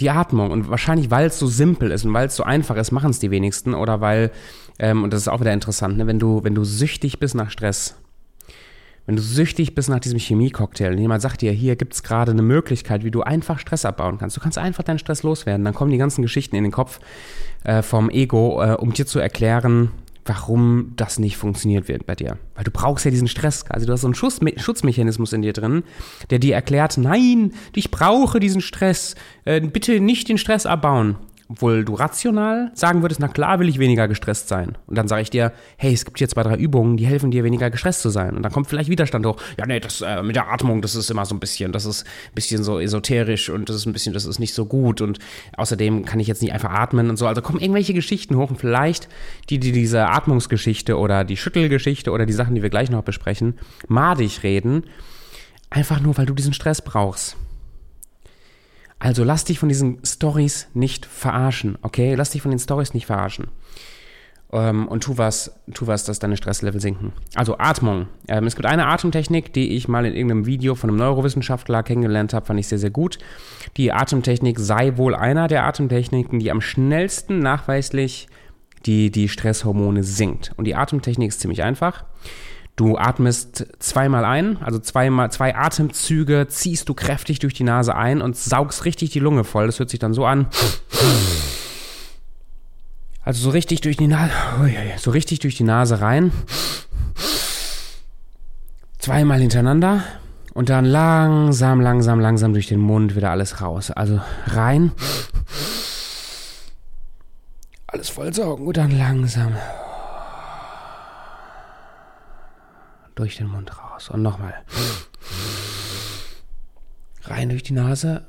die 0.00 0.10
Atmung. 0.10 0.50
Und 0.50 0.68
wahrscheinlich, 0.70 1.10
weil 1.10 1.26
es 1.26 1.38
so 1.38 1.46
simpel 1.46 1.90
ist 1.90 2.04
und 2.04 2.12
weil 2.12 2.26
es 2.26 2.36
so 2.36 2.42
einfach 2.42 2.76
ist, 2.76 2.90
machen 2.90 3.10
es 3.10 3.18
die 3.18 3.30
wenigsten. 3.30 3.74
Oder 3.74 4.00
weil, 4.00 4.30
ähm, 4.80 5.04
und 5.04 5.12
das 5.12 5.20
ist 5.20 5.28
auch 5.28 5.40
wieder 5.40 5.52
interessant, 5.52 5.98
ne, 5.98 6.06
wenn 6.06 6.18
du, 6.18 6.42
wenn 6.42 6.54
du 6.54 6.64
süchtig 6.64 7.20
bist 7.20 7.34
nach 7.34 7.50
Stress, 7.50 7.96
wenn 9.04 9.14
du 9.14 9.22
süchtig 9.22 9.74
bist 9.74 9.90
nach 9.90 10.00
diesem 10.00 10.18
Chemiecocktail 10.18 10.92
und 10.92 10.98
jemand 10.98 11.20
sagt 11.20 11.42
dir, 11.42 11.52
hier 11.52 11.76
gibt 11.76 11.94
es 11.94 12.02
gerade 12.02 12.32
eine 12.32 12.42
Möglichkeit, 12.42 13.04
wie 13.04 13.10
du 13.10 13.22
einfach 13.22 13.58
Stress 13.58 13.84
abbauen 13.84 14.18
kannst. 14.18 14.36
Du 14.36 14.40
kannst 14.40 14.56
einfach 14.56 14.82
deinen 14.82 14.98
Stress 14.98 15.22
loswerden. 15.22 15.64
Dann 15.64 15.74
kommen 15.74 15.90
die 15.90 15.98
ganzen 15.98 16.22
Geschichten 16.22 16.56
in 16.56 16.62
den 16.62 16.72
Kopf 16.72 17.00
äh, 17.64 17.82
vom 17.82 18.08
Ego, 18.08 18.62
äh, 18.62 18.74
um 18.74 18.92
dir 18.92 19.06
zu 19.06 19.18
erklären, 19.18 19.90
warum 20.24 20.92
das 20.96 21.18
nicht 21.18 21.36
funktioniert 21.36 21.88
wird 21.88 22.06
bei 22.06 22.14
dir. 22.14 22.38
Weil 22.54 22.64
du 22.64 22.70
brauchst 22.70 23.04
ja 23.04 23.10
diesen 23.10 23.28
Stress. 23.28 23.64
Also 23.68 23.86
du 23.86 23.92
hast 23.92 24.02
so 24.02 24.06
einen 24.06 24.14
Schutzme 24.14 24.52
Schutzmechanismus 24.56 25.32
in 25.32 25.42
dir 25.42 25.52
drin, 25.52 25.82
der 26.30 26.38
dir 26.38 26.54
erklärt, 26.54 26.96
nein, 26.96 27.52
ich 27.74 27.90
brauche 27.90 28.38
diesen 28.38 28.60
Stress. 28.60 29.14
Äh, 29.44 29.60
bitte 29.60 30.00
nicht 30.00 30.28
den 30.28 30.38
Stress 30.38 30.66
abbauen. 30.66 31.16
Obwohl 31.50 31.84
du 31.84 31.94
rational 31.94 32.70
sagen 32.74 33.02
würdest, 33.02 33.20
na 33.20 33.26
klar 33.26 33.58
will 33.58 33.68
ich 33.68 33.80
weniger 33.80 34.06
gestresst 34.06 34.46
sein. 34.46 34.78
Und 34.86 34.96
dann 34.96 35.08
sage 35.08 35.22
ich 35.22 35.30
dir, 35.30 35.52
hey, 35.76 35.92
es 35.92 36.04
gibt 36.04 36.18
hier 36.18 36.28
zwei, 36.28 36.44
drei 36.44 36.54
Übungen, 36.54 36.96
die 36.96 37.06
helfen 37.06 37.32
dir, 37.32 37.42
weniger 37.42 37.70
gestresst 37.70 38.02
zu 38.02 38.10
sein. 38.10 38.36
Und 38.36 38.44
dann 38.44 38.52
kommt 38.52 38.68
vielleicht 38.68 38.88
Widerstand 38.88 39.26
hoch. 39.26 39.36
Ja, 39.58 39.66
nee, 39.66 39.80
das 39.80 40.00
äh, 40.00 40.22
mit 40.22 40.36
der 40.36 40.48
Atmung, 40.48 40.80
das 40.80 40.94
ist 40.94 41.10
immer 41.10 41.26
so 41.26 41.34
ein 41.34 41.40
bisschen, 41.40 41.72
das 41.72 41.86
ist 41.86 42.04
ein 42.04 42.34
bisschen 42.34 42.62
so 42.62 42.78
esoterisch 42.78 43.50
und 43.50 43.68
das 43.68 43.76
ist 43.76 43.86
ein 43.86 43.92
bisschen, 43.92 44.14
das 44.14 44.26
ist 44.26 44.38
nicht 44.38 44.54
so 44.54 44.64
gut. 44.64 45.00
Und 45.00 45.18
außerdem 45.56 46.04
kann 46.04 46.20
ich 46.20 46.28
jetzt 46.28 46.40
nicht 46.40 46.52
einfach 46.52 46.70
atmen 46.70 47.10
und 47.10 47.16
so. 47.16 47.26
Also 47.26 47.42
kommen 47.42 47.58
irgendwelche 47.58 47.94
Geschichten 47.94 48.36
hoch 48.36 48.50
und 48.50 48.56
vielleicht 48.56 49.08
die, 49.48 49.58
die 49.58 49.72
diese 49.72 50.06
Atmungsgeschichte 50.06 50.96
oder 50.96 51.24
die 51.24 51.36
Schüttelgeschichte 51.36 52.12
oder 52.12 52.26
die 52.26 52.32
Sachen, 52.32 52.54
die 52.54 52.62
wir 52.62 52.70
gleich 52.70 52.90
noch 52.90 53.02
besprechen, 53.02 53.58
madig 53.88 54.44
reden. 54.44 54.84
Einfach 55.68 56.00
nur, 56.00 56.16
weil 56.16 56.26
du 56.26 56.34
diesen 56.34 56.52
Stress 56.52 56.80
brauchst. 56.80 57.36
Also 59.00 59.24
lass 59.24 59.44
dich 59.44 59.58
von 59.58 59.68
diesen 59.70 59.98
Stories 60.04 60.68
nicht 60.74 61.06
verarschen, 61.06 61.78
okay? 61.82 62.14
Lass 62.14 62.30
dich 62.30 62.42
von 62.42 62.50
den 62.50 62.60
Stories 62.60 62.92
nicht 62.92 63.06
verarschen. 63.06 63.48
Ähm, 64.52 64.88
und 64.88 65.02
tu 65.02 65.16
was, 65.16 65.58
tu 65.72 65.86
was, 65.86 66.04
dass 66.04 66.18
deine 66.18 66.36
Stresslevel 66.36 66.80
sinken. 66.80 67.12
Also 67.34 67.56
Atmung. 67.58 68.08
Ähm, 68.28 68.46
es 68.46 68.56
gibt 68.56 68.66
eine 68.66 68.86
Atemtechnik, 68.86 69.54
die 69.54 69.76
ich 69.76 69.88
mal 69.88 70.04
in 70.04 70.14
irgendeinem 70.14 70.44
Video 70.44 70.74
von 70.74 70.90
einem 70.90 70.98
Neurowissenschaftler 70.98 71.82
kennengelernt 71.82 72.34
habe, 72.34 72.44
fand 72.44 72.60
ich 72.60 72.68
sehr, 72.68 72.78
sehr 72.78 72.90
gut. 72.90 73.18
Die 73.78 73.90
Atemtechnik 73.90 74.58
sei 74.58 74.98
wohl 74.98 75.14
einer 75.14 75.48
der 75.48 75.64
Atemtechniken, 75.64 76.38
die 76.38 76.50
am 76.50 76.60
schnellsten 76.60 77.38
nachweislich 77.38 78.28
die, 78.84 79.10
die 79.10 79.28
Stresshormone 79.28 80.02
sinkt. 80.02 80.52
Und 80.56 80.66
die 80.66 80.74
Atemtechnik 80.74 81.30
ist 81.30 81.40
ziemlich 81.40 81.62
einfach. 81.62 82.04
Du 82.80 82.96
atmest 82.96 83.66
zweimal 83.78 84.24
ein, 84.24 84.56
also 84.62 84.78
zweimal, 84.78 85.30
zwei 85.30 85.54
Atemzüge 85.54 86.46
ziehst 86.48 86.88
du 86.88 86.94
kräftig 86.94 87.38
durch 87.38 87.52
die 87.52 87.62
Nase 87.62 87.94
ein 87.94 88.22
und 88.22 88.38
saugst 88.38 88.86
richtig 88.86 89.10
die 89.10 89.18
Lunge 89.18 89.44
voll. 89.44 89.66
Das 89.66 89.78
hört 89.78 89.90
sich 89.90 89.98
dann 89.98 90.14
so 90.14 90.24
an. 90.24 90.46
Also 93.22 93.42
so 93.42 93.50
richtig 93.50 93.82
durch 93.82 93.98
die 93.98 94.06
Nase, 94.06 94.32
so 94.96 95.10
richtig 95.10 95.40
durch 95.40 95.58
die 95.58 95.62
Nase 95.64 96.00
rein. 96.00 96.32
Zweimal 98.98 99.40
hintereinander 99.40 100.02
und 100.54 100.70
dann 100.70 100.86
langsam, 100.86 101.82
langsam, 101.82 102.18
langsam 102.18 102.54
durch 102.54 102.68
den 102.68 102.80
Mund 102.80 103.14
wieder 103.14 103.30
alles 103.30 103.60
raus. 103.60 103.90
Also 103.90 104.22
rein. 104.46 104.92
Alles 107.88 108.08
voll 108.08 108.32
saugen 108.32 108.66
und 108.66 108.78
dann 108.78 108.90
langsam 108.90 109.54
durch 113.20 113.36
den 113.36 113.48
Mund 113.48 113.70
raus. 113.78 114.08
Und 114.10 114.22
nochmal. 114.22 114.54
Rein 117.22 117.50
durch 117.50 117.62
die 117.62 117.72
Nase. 117.72 118.24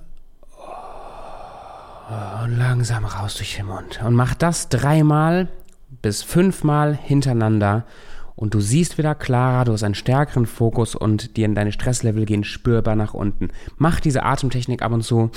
Und 2.44 2.58
langsam 2.58 3.06
raus 3.06 3.36
durch 3.36 3.56
den 3.56 3.68
Mund. 3.68 4.02
Und 4.04 4.16
mach 4.16 4.36
das 4.36 4.70
dreimal 4.70 5.48
bis 6.02 6.24
fünfmal 6.24 6.94
hintereinander. 6.96 7.86
Und 8.36 8.54
du 8.54 8.60
siehst 8.60 8.98
wieder 8.98 9.14
klarer, 9.16 9.66
du 9.66 9.74
hast 9.74 9.84
einen 9.84 9.96
stärkeren 9.96 10.46
Fokus 10.46 10.96
und 10.96 11.38
dir 11.38 11.48
deine 11.54 11.72
Stresslevel 11.72 12.26
gehen 12.26 12.44
spürbar 12.44 12.96
nach 12.96 13.14
unten. 13.14 13.50
Mach 13.78 14.00
diese 14.00 14.24
Atemtechnik 14.24 14.82
ab 14.82 14.92
und 14.92 15.04
zu. 15.04 15.32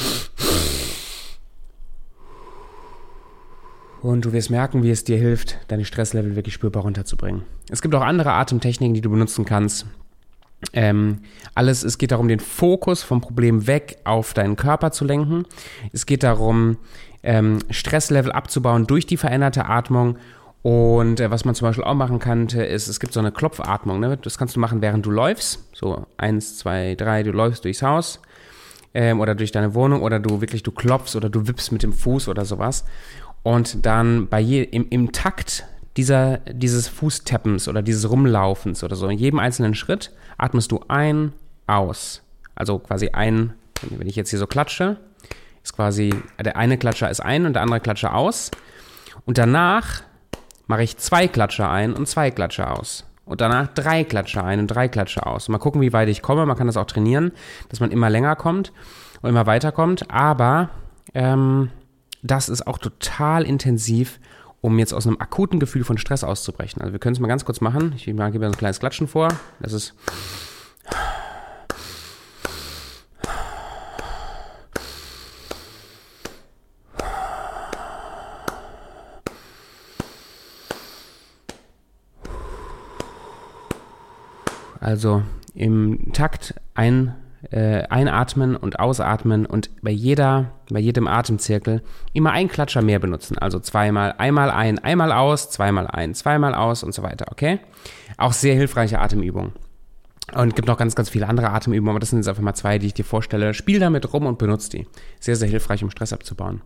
Und 4.05 4.27
du 4.27 4.35
wirst 4.35 4.51
merken, 4.51 4.83
wie 4.83 4.91
es 4.91 5.03
dir 5.05 5.17
hilft, 5.17 5.57
deine 5.69 5.87
Stresslevel 5.87 6.37
wirklich 6.37 6.53
spürbar 6.53 6.83
runterzubringen. 6.83 7.41
Es 7.71 7.81
gibt 7.81 7.95
auch 7.95 8.03
andere 8.03 8.33
Atemtechniken, 8.33 8.93
die 8.93 9.01
du 9.01 9.09
benutzen 9.09 9.47
kannst. 9.47 9.87
Ähm, 10.75 11.21
alles, 11.55 11.83
es 11.83 11.97
geht 11.97 12.11
darum, 12.11 12.29
den 12.29 12.39
Fokus 12.39 13.03
vom 13.03 13.23
Problem 13.23 13.67
weg 13.67 13.97
auf 14.05 14.35
deinen 14.35 14.57
Körper 14.57 14.93
zu 14.93 15.07
lenken. 15.07 15.47
Es 15.95 16.05
geht 16.05 16.23
darum, 16.23 16.77
ähm, 17.23 17.61
Stresslevel 17.71 18.31
abzubauen 18.31 18.87
durch 18.87 19.07
die 19.07 19.17
veränderte 19.17 19.65
Atmung. 19.65 20.19
Und 20.61 21.21
äh, 21.21 21.31
was 21.31 21.47
man 21.47 21.55
zum 21.55 21.69
Beispiel 21.69 21.85
auch 21.85 21.95
machen 21.95 22.19
kann, 22.19 22.49
ist, 22.49 22.89
es 22.89 23.01
gibt 23.01 23.15
so 23.15 23.21
eine 23.21 23.33
Klopfatmung. 23.33 24.01
Ne? 24.01 24.19
Das 24.19 24.37
kannst 24.37 24.55
du 24.55 24.61
machen, 24.61 24.83
während 24.83 25.07
du 25.07 25.11
läufst. 25.11 25.61
So 25.73 26.05
eins, 26.19 26.59
zwei, 26.59 26.95
drei, 26.95 27.23
du 27.23 27.33
läufst 27.33 27.65
durchs 27.65 27.81
Haus 27.81 28.21
ähm, 28.93 29.21
oder 29.21 29.35
durch 29.35 29.51
deine 29.51 29.75
Wohnung 29.75 30.03
oder 30.03 30.21
du 30.21 30.43
wirklich, 30.43 30.63
du 30.63 30.73
klopfst 30.73 31.17
oder 31.17 31.31
du 31.31 31.49
wippst 31.49 31.73
mit 31.73 31.83
dem 31.83 31.95
Fuß 31.95 32.29
oder 32.29 32.45
sowas 32.45 32.85
und 33.45 33.87
dann 33.87 34.27
bei 34.27 34.41
je, 34.41 34.65
im, 34.65 34.89
im 34.91 35.13
Takt 35.13 35.65
dieser, 35.97 36.39
dieses 36.39 36.89
Fußtappens 36.89 37.69
oder 37.69 37.81
dieses 37.81 38.11
Rumlaufens 38.11 38.83
oder 38.83 38.97
so, 38.97 39.07
in 39.07 39.19
jedem 39.19 39.39
einzelnen 39.39 39.77
Schritt 39.77 40.11
atmest 40.37 40.73
du 40.73 40.81
ein, 40.88 41.33
aus. 41.66 42.23
Also 42.55 42.79
quasi 42.79 43.11
ein, 43.11 43.55
wenn 43.83 44.07
ich 44.07 44.16
jetzt 44.16 44.31
hier 44.31 44.38
so 44.38 44.47
klatsche, 44.47 44.99
ist 45.62 45.75
quasi, 45.75 46.14
der 46.42 46.57
eine 46.57 46.79
Klatscher 46.79 47.11
ist 47.11 47.21
ein 47.21 47.47
und 47.47 47.55
der 47.55 47.62
andere 47.62 47.81
Klatscher 47.81 48.14
aus. 48.14 48.51
Und 49.25 49.38
danach 49.38 50.03
mache 50.66 50.83
ich 50.83 50.97
zwei 50.99 51.27
Klatscher 51.29 51.71
ein 51.71 51.95
und 51.95 52.07
zwei 52.07 52.31
Klatscher 52.31 52.79
aus. 52.79 53.05
Und 53.25 53.40
danach 53.40 53.68
drei 53.68 54.05
Klatscher 54.05 54.45
ein 54.45 54.61
und 54.61 54.66
drei 54.66 54.88
Klatscher 54.88 55.27
aus. 55.27 55.49
Mal 55.49 55.59
gucken, 55.59 55.81
wie 55.81 55.95
weit 55.95 56.09
ich 56.09 56.21
komme. 56.21 56.45
Man 56.45 56.57
kann 56.57 56.66
das 56.66 56.77
auch 56.77 56.85
trainieren, 56.85 57.33
dass 57.71 57.81
man 57.81 57.90
immer 57.90 58.11
länger 58.11 58.37
kommt 58.37 58.73
und 59.23 59.31
immer 59.31 59.47
weiter 59.47 59.73
kommt. 59.73 60.11
Aber 60.11 60.68
ähm, 61.14 61.71
das 62.25 62.49
ist 62.49 62.67
auch 62.67 62.79
total 62.79 63.45
intensiv, 63.45 64.19
um 64.63 64.79
jetzt 64.79 64.95
aus 64.95 65.07
einem 65.07 65.21
akuten 65.21 65.61
Gefühl 65.61 65.85
von 65.85 65.99
Stress 65.99 66.25
auszubrechen. 66.25 66.81
Also 66.81 66.93
wir 66.93 66.99
können 66.99 67.15
es 67.15 67.21
mal 67.21 67.29
ganz 67.29 67.45
kurz 67.45 67.61
machen. 67.61 67.93
Ich 67.97 68.07
gebe 68.07 68.17
mir 68.17 68.25
ein 68.25 68.53
kleines 68.53 68.81
Klatschen 68.81 69.07
vor. 69.07 69.29
Das 69.61 69.73
ist 69.73 69.95
Also 84.81 85.23
im 85.55 86.13
Takt 86.13 86.55
ein 86.75 87.15
äh, 87.50 87.83
einatmen 87.88 88.57
und 88.57 88.78
ausatmen 88.78 89.46
und 89.46 89.70
bei 89.83 89.90
jeder, 89.90 90.52
bei 90.70 90.80
jedem 90.80 91.07
Atemzirkel 91.07 91.83
immer 92.12 92.33
einen 92.33 92.48
Klatscher 92.48 92.83
mehr 92.83 92.98
benutzen. 92.98 93.38
Also 93.38 93.59
zweimal, 93.61 94.14
einmal 94.18 94.50
ein, 94.50 94.78
einmal 94.78 95.12
aus, 95.12 95.50
zweimal 95.50 95.87
ein, 95.87 96.14
zweimal 96.14 96.54
aus 96.54 96.83
und 96.83 96.94
so 96.94 97.02
weiter, 97.02 97.26
okay? 97.30 97.61
Auch 98.16 98.33
sehr 98.33 98.54
hilfreiche 98.54 98.98
Atemübungen. 98.98 99.52
Und 100.33 100.57
gibt 100.57 100.68
noch 100.68 100.78
ganz, 100.78 100.94
ganz 100.94 101.11
viele 101.11 101.28
andere 101.28 101.50
Atemübungen, 101.50 101.90
aber 101.90 102.00
das 102.00 102.11
sind 102.11 102.18
jetzt 102.18 102.28
einfach 102.28 102.42
mal 102.42 102.54
zwei, 102.54 102.78
die 102.78 102.87
ich 102.87 102.94
dir 102.94 103.04
vorstelle. 103.04 103.52
Spiel 103.54 103.78
damit 103.78 104.12
rum 104.12 104.26
und 104.26 104.38
benutze 104.38 104.70
die. 104.70 104.87
Sehr, 105.20 105.37
sehr 105.37 105.48
hilfreich, 105.48 105.85
um 105.85 105.90
Stress 105.90 106.12
abzubauen. 106.12 106.62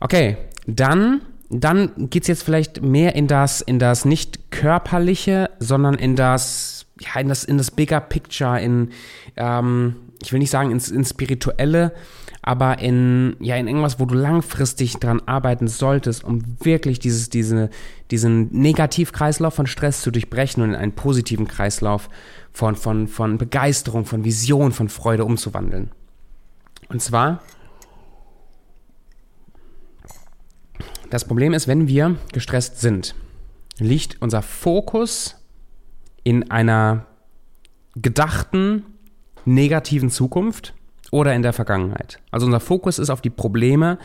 Okay, 0.00 0.36
dann, 0.66 1.22
dann 1.50 1.90
geht's 2.08 2.28
jetzt 2.28 2.44
vielleicht 2.44 2.82
mehr 2.82 3.14
in 3.16 3.26
das, 3.26 3.60
in 3.60 3.78
das 3.78 4.04
nicht 4.04 4.50
körperliche, 4.50 5.50
sondern 5.58 5.94
in 5.94 6.16
das 6.16 6.86
ja, 7.00 7.20
in 7.20 7.28
das, 7.28 7.44
in 7.44 7.58
das 7.58 7.70
Bigger 7.70 8.00
Picture, 8.00 8.60
in, 8.60 8.90
ähm, 9.36 9.96
ich 10.22 10.32
will 10.32 10.38
nicht 10.38 10.50
sagen 10.50 10.70
ins, 10.70 10.90
ins 10.90 11.10
Spirituelle, 11.10 11.92
aber 12.42 12.78
in, 12.78 13.36
ja, 13.40 13.56
in 13.56 13.68
irgendwas, 13.68 14.00
wo 14.00 14.06
du 14.06 14.14
langfristig 14.14 14.94
dran 14.94 15.20
arbeiten 15.26 15.68
solltest, 15.68 16.24
um 16.24 16.42
wirklich 16.62 16.98
dieses, 16.98 17.28
diese, 17.28 17.70
diesen 18.10 18.50
Negativkreislauf 18.52 19.54
von 19.54 19.66
Stress 19.66 20.02
zu 20.02 20.10
durchbrechen 20.10 20.62
und 20.62 20.70
in 20.70 20.76
einen 20.76 20.92
positiven 20.92 21.46
Kreislauf 21.48 22.08
von, 22.52 22.76
von, 22.76 23.08
von 23.08 23.38
Begeisterung, 23.38 24.04
von 24.06 24.24
Vision, 24.24 24.72
von 24.72 24.88
Freude 24.88 25.24
umzuwandeln. 25.24 25.90
Und 26.88 27.02
zwar, 27.02 27.42
das 31.10 31.24
Problem 31.24 31.52
ist, 31.52 31.68
wenn 31.68 31.88
wir 31.88 32.16
gestresst 32.32 32.80
sind, 32.80 33.14
liegt 33.78 34.20
unser 34.20 34.42
Fokus 34.42 35.39
in 36.24 36.50
einer 36.50 37.06
gedachten 37.94 38.84
negativen 39.44 40.10
Zukunft 40.10 40.74
oder 41.10 41.34
in 41.34 41.42
der 41.42 41.52
Vergangenheit. 41.52 42.20
Also 42.30 42.46
unser 42.46 42.60
Fokus 42.60 42.98
ist 42.98 43.10
auf 43.10 43.20
die 43.20 43.30
Probleme, 43.30 43.98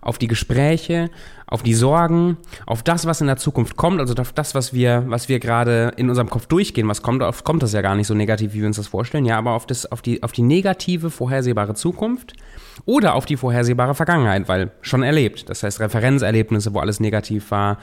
auf 0.00 0.18
die 0.18 0.28
Gespräche, 0.28 1.10
auf 1.46 1.62
die 1.62 1.74
Sorgen, 1.74 2.36
auf 2.66 2.82
das, 2.82 3.04
was 3.04 3.20
in 3.20 3.26
der 3.26 3.36
Zukunft 3.36 3.76
kommt, 3.76 4.00
also 4.00 4.14
auf 4.14 4.32
das, 4.32 4.54
was 4.54 4.72
wir, 4.72 5.04
was 5.08 5.28
wir 5.28 5.40
gerade 5.40 5.92
in 5.96 6.08
unserem 6.08 6.30
Kopf 6.30 6.46
durchgehen, 6.46 6.88
was 6.88 7.02
kommt, 7.02 7.22
oft 7.22 7.44
kommt 7.44 7.62
das 7.62 7.72
ja 7.72 7.82
gar 7.82 7.96
nicht 7.96 8.06
so 8.06 8.14
negativ, 8.14 8.54
wie 8.54 8.60
wir 8.60 8.66
uns 8.66 8.76
das 8.76 8.86
vorstellen, 8.86 9.24
ja, 9.24 9.38
aber 9.38 9.52
auf, 9.52 9.66
das, 9.66 9.90
auf, 9.90 10.02
die, 10.02 10.22
auf 10.22 10.32
die 10.32 10.42
negative, 10.42 11.10
vorhersehbare 11.10 11.74
Zukunft 11.74 12.34
oder 12.84 13.14
auf 13.14 13.26
die 13.26 13.36
vorhersehbare 13.36 13.94
Vergangenheit, 13.94 14.48
weil 14.48 14.72
schon 14.80 15.02
erlebt. 15.02 15.48
Das 15.48 15.62
heißt 15.62 15.80
Referenzerlebnisse, 15.80 16.74
wo 16.74 16.80
alles 16.80 17.00
negativ 17.00 17.50
war, 17.50 17.78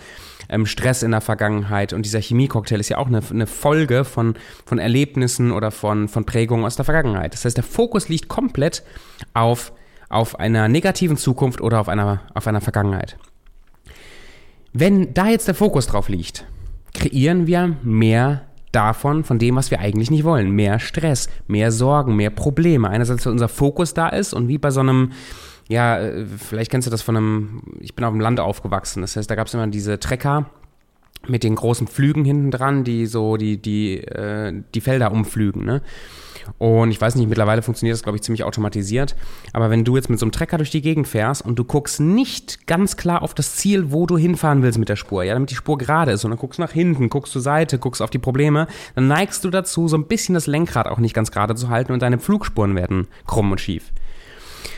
ähm, 0.50 0.66
Stress 0.66 1.04
in 1.04 1.12
der 1.12 1.22
Vergangenheit 1.22 1.94
und 1.94 2.04
dieser 2.04 2.20
Chemiecocktail 2.20 2.80
ist 2.80 2.90
ja 2.90 2.98
auch 2.98 3.08
eine, 3.08 3.22
eine 3.30 3.48
Folge 3.48 4.04
von, 4.04 4.36
von 4.66 4.80
Erlebnissen 4.80 5.52
oder 5.52 5.72
von, 5.72 6.08
von 6.08 6.26
Prägungen 6.26 6.66
aus 6.66 6.76
der 6.76 6.86
Vergangenheit. 6.86 7.34
Das 7.34 7.46
heißt, 7.46 7.58
der 7.58 7.64
Fokus 7.64 8.10
liegt 8.10 8.28
komplett 8.28 8.84
auf, 9.34 9.72
auf 10.10 10.40
einer 10.40 10.68
negativen 10.68 11.18
Zukunft 11.18 11.62
oder 11.62 11.80
auf 11.80 11.88
einer, 11.88 12.22
auf 12.34 12.48
einer 12.48 12.62
Vergangenheit. 12.62 13.18
Wenn 14.74 15.14
da 15.14 15.28
jetzt 15.28 15.48
der 15.48 15.56
Fokus 15.56 15.88
drauf 15.88 16.10
liegt, 16.10 16.46
kreieren 16.94 17.48
wir 17.48 17.78
mehr 17.84 18.49
davon, 18.72 19.24
von 19.24 19.40
dem, 19.40 19.56
was 19.56 19.72
wir 19.72 19.80
eigentlich 19.80 20.12
nicht 20.12 20.24
wollen. 20.24 20.52
Mehr 20.52 20.80
Stress, 20.80 21.30
mehr 21.48 21.72
Sorgen, 21.72 22.16
mehr 22.16 22.30
Probleme. 22.30 22.90
Einerseits, 22.90 23.26
weil 23.26 23.34
unser 23.34 23.48
Fokus 23.50 23.94
da 23.94 24.10
ist 24.10 24.34
und 24.34 24.48
wie 24.48 24.58
bei 24.58 24.72
so 24.72 24.80
einem, 24.80 25.12
ja, 25.68 26.00
äh, 26.00 26.26
vielleicht 26.26 26.72
kennst 26.72 26.88
du 26.88 26.92
das 26.92 27.02
von 27.02 27.18
einem, 27.18 27.62
ich 27.80 27.96
bin 27.96 28.06
auf 28.06 28.14
dem 28.14 28.22
Land 28.22 28.40
aufgewachsen. 28.40 29.02
Das 29.02 29.16
heißt, 29.16 29.30
da 29.30 29.36
gab 29.36 29.48
es 29.48 29.54
immer 29.54 29.68
diese 29.68 30.00
Trecker 30.00 30.50
mit 31.28 31.44
den 31.44 31.56
großen 31.56 31.88
Flügen 31.88 32.26
hinten 32.26 32.52
dran, 32.52 32.84
die 32.84 33.06
so 33.06 33.38
die, 33.38 33.58
die, 33.58 33.98
äh, 33.98 34.54
die 34.74 34.82
Felder 34.82 35.12
umflügen. 35.12 35.66
Ne? 35.66 35.82
Und 36.58 36.92
ich 36.92 37.00
weiß 37.00 37.16
nicht, 37.16 37.28
mittlerweile 37.30 37.62
funktioniert 37.62 37.94
das, 37.94 38.04
glaube 38.04 38.18
ich, 38.18 38.24
ziemlich 38.24 38.44
automatisiert. 38.44 39.16
Aber 39.54 39.70
wenn 39.70 39.84
du 39.84 39.96
jetzt 39.96 40.10
mit 40.10 40.20
so 40.20 40.26
einem 40.26 40.32
Trecker 40.32 40.58
durch 40.58 40.72
die 40.72 40.82
Gegend 40.82 41.08
fährst 41.08 41.46
und 41.46 41.58
du 41.60 41.64
guckst 41.64 42.00
nicht 42.00 42.66
ganz 42.68 42.98
klar 42.98 43.22
auf 43.22 43.34
das 43.34 43.56
Ziel, 43.56 43.92
wo 43.92 44.06
du 44.06 44.18
hinfahren 44.18 44.64
willst 44.64 44.80
mit 44.80 44.90
der 44.90 44.96
Spur, 44.96 45.24
ja, 45.24 45.34
damit 45.34 45.52
die 45.52 45.56
Spur 45.56 45.78
gerade 45.78 46.12
ist, 46.12 46.24
und 46.26 46.32
dann 46.32 46.40
guckst 46.40 46.60
nach 46.60 46.72
hinten, 46.72 47.10
guckst 47.10 47.34
zur 47.34 47.42
Seite, 47.42 47.78
guckst 47.78 48.02
auf 48.02 48.10
die 48.10 48.18
Probleme, 48.18 48.68
dann 48.96 49.08
neigst 49.08 49.44
du 49.44 49.50
dazu, 49.50 49.88
so 49.88 49.98
ein 49.98 50.08
bisschen 50.08 50.34
das 50.34 50.48
Lenkrad 50.48 50.88
auch 50.88 50.98
nicht 50.98 51.14
ganz 51.14 51.32
gerade 51.32 51.56
zu 51.56 51.70
halten 51.70 51.92
und 51.92 52.02
deine 52.02 52.20
Flugspuren 52.20 52.76
werden 52.76 53.08
krumm 53.28 53.52
und 53.52 53.62
schief. 53.62 53.92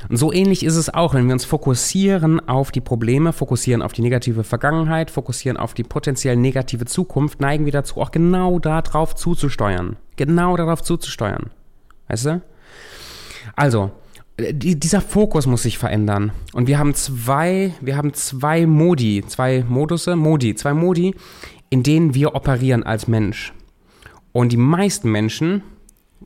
Und 0.10 0.18
so 0.18 0.32
ähnlich 0.32 0.64
ist 0.64 0.76
es 0.76 0.94
auch, 0.94 1.14
wenn 1.14 1.28
wir 1.28 1.34
uns 1.34 1.46
fokussieren 1.46 2.48
auf 2.48 2.72
die 2.72 2.82
Probleme, 2.82 3.34
fokussieren 3.34 3.82
auf 3.82 3.94
die 3.94 4.02
negative 4.02 4.44
Vergangenheit, 4.44 5.12
fokussieren 5.12 5.58
auf 5.58 5.74
die 5.74 5.84
potenziell 5.84 6.36
negative 6.36 6.86
Zukunft, 6.86 7.40
neigen 7.42 7.66
wir 7.66 7.72
dazu, 7.72 8.02
auch 8.02 8.12
genau 8.12 8.60
darauf 8.60 9.16
zuzusteuern. 9.16 9.98
Genau 10.16 10.58
darauf 10.58 10.82
zuzusteuern. 10.82 11.52
Weißt 12.08 12.26
du? 12.26 12.42
Also, 13.56 13.92
die, 14.40 14.80
dieser 14.80 15.02
Fokus 15.02 15.46
muss 15.46 15.64
sich 15.64 15.78
verändern. 15.78 16.32
Und 16.54 16.68
wir 16.68 16.80
haben 16.80 16.94
zwei, 16.94 17.74
wir 17.82 17.98
haben 17.98 18.14
zwei 18.14 18.66
Modi, 18.66 19.24
zwei 19.28 19.64
Modusse, 19.68 20.16
Modi, 20.16 20.56
zwei 20.56 20.74
Modi, 20.74 21.16
in 21.70 21.84
denen 21.84 22.14
wir 22.16 22.36
operieren 22.36 22.84
als 22.84 23.08
Mensch. 23.08 23.54
Und 24.32 24.52
die 24.52 24.58
meisten 24.58 25.12
Menschen 25.12 25.64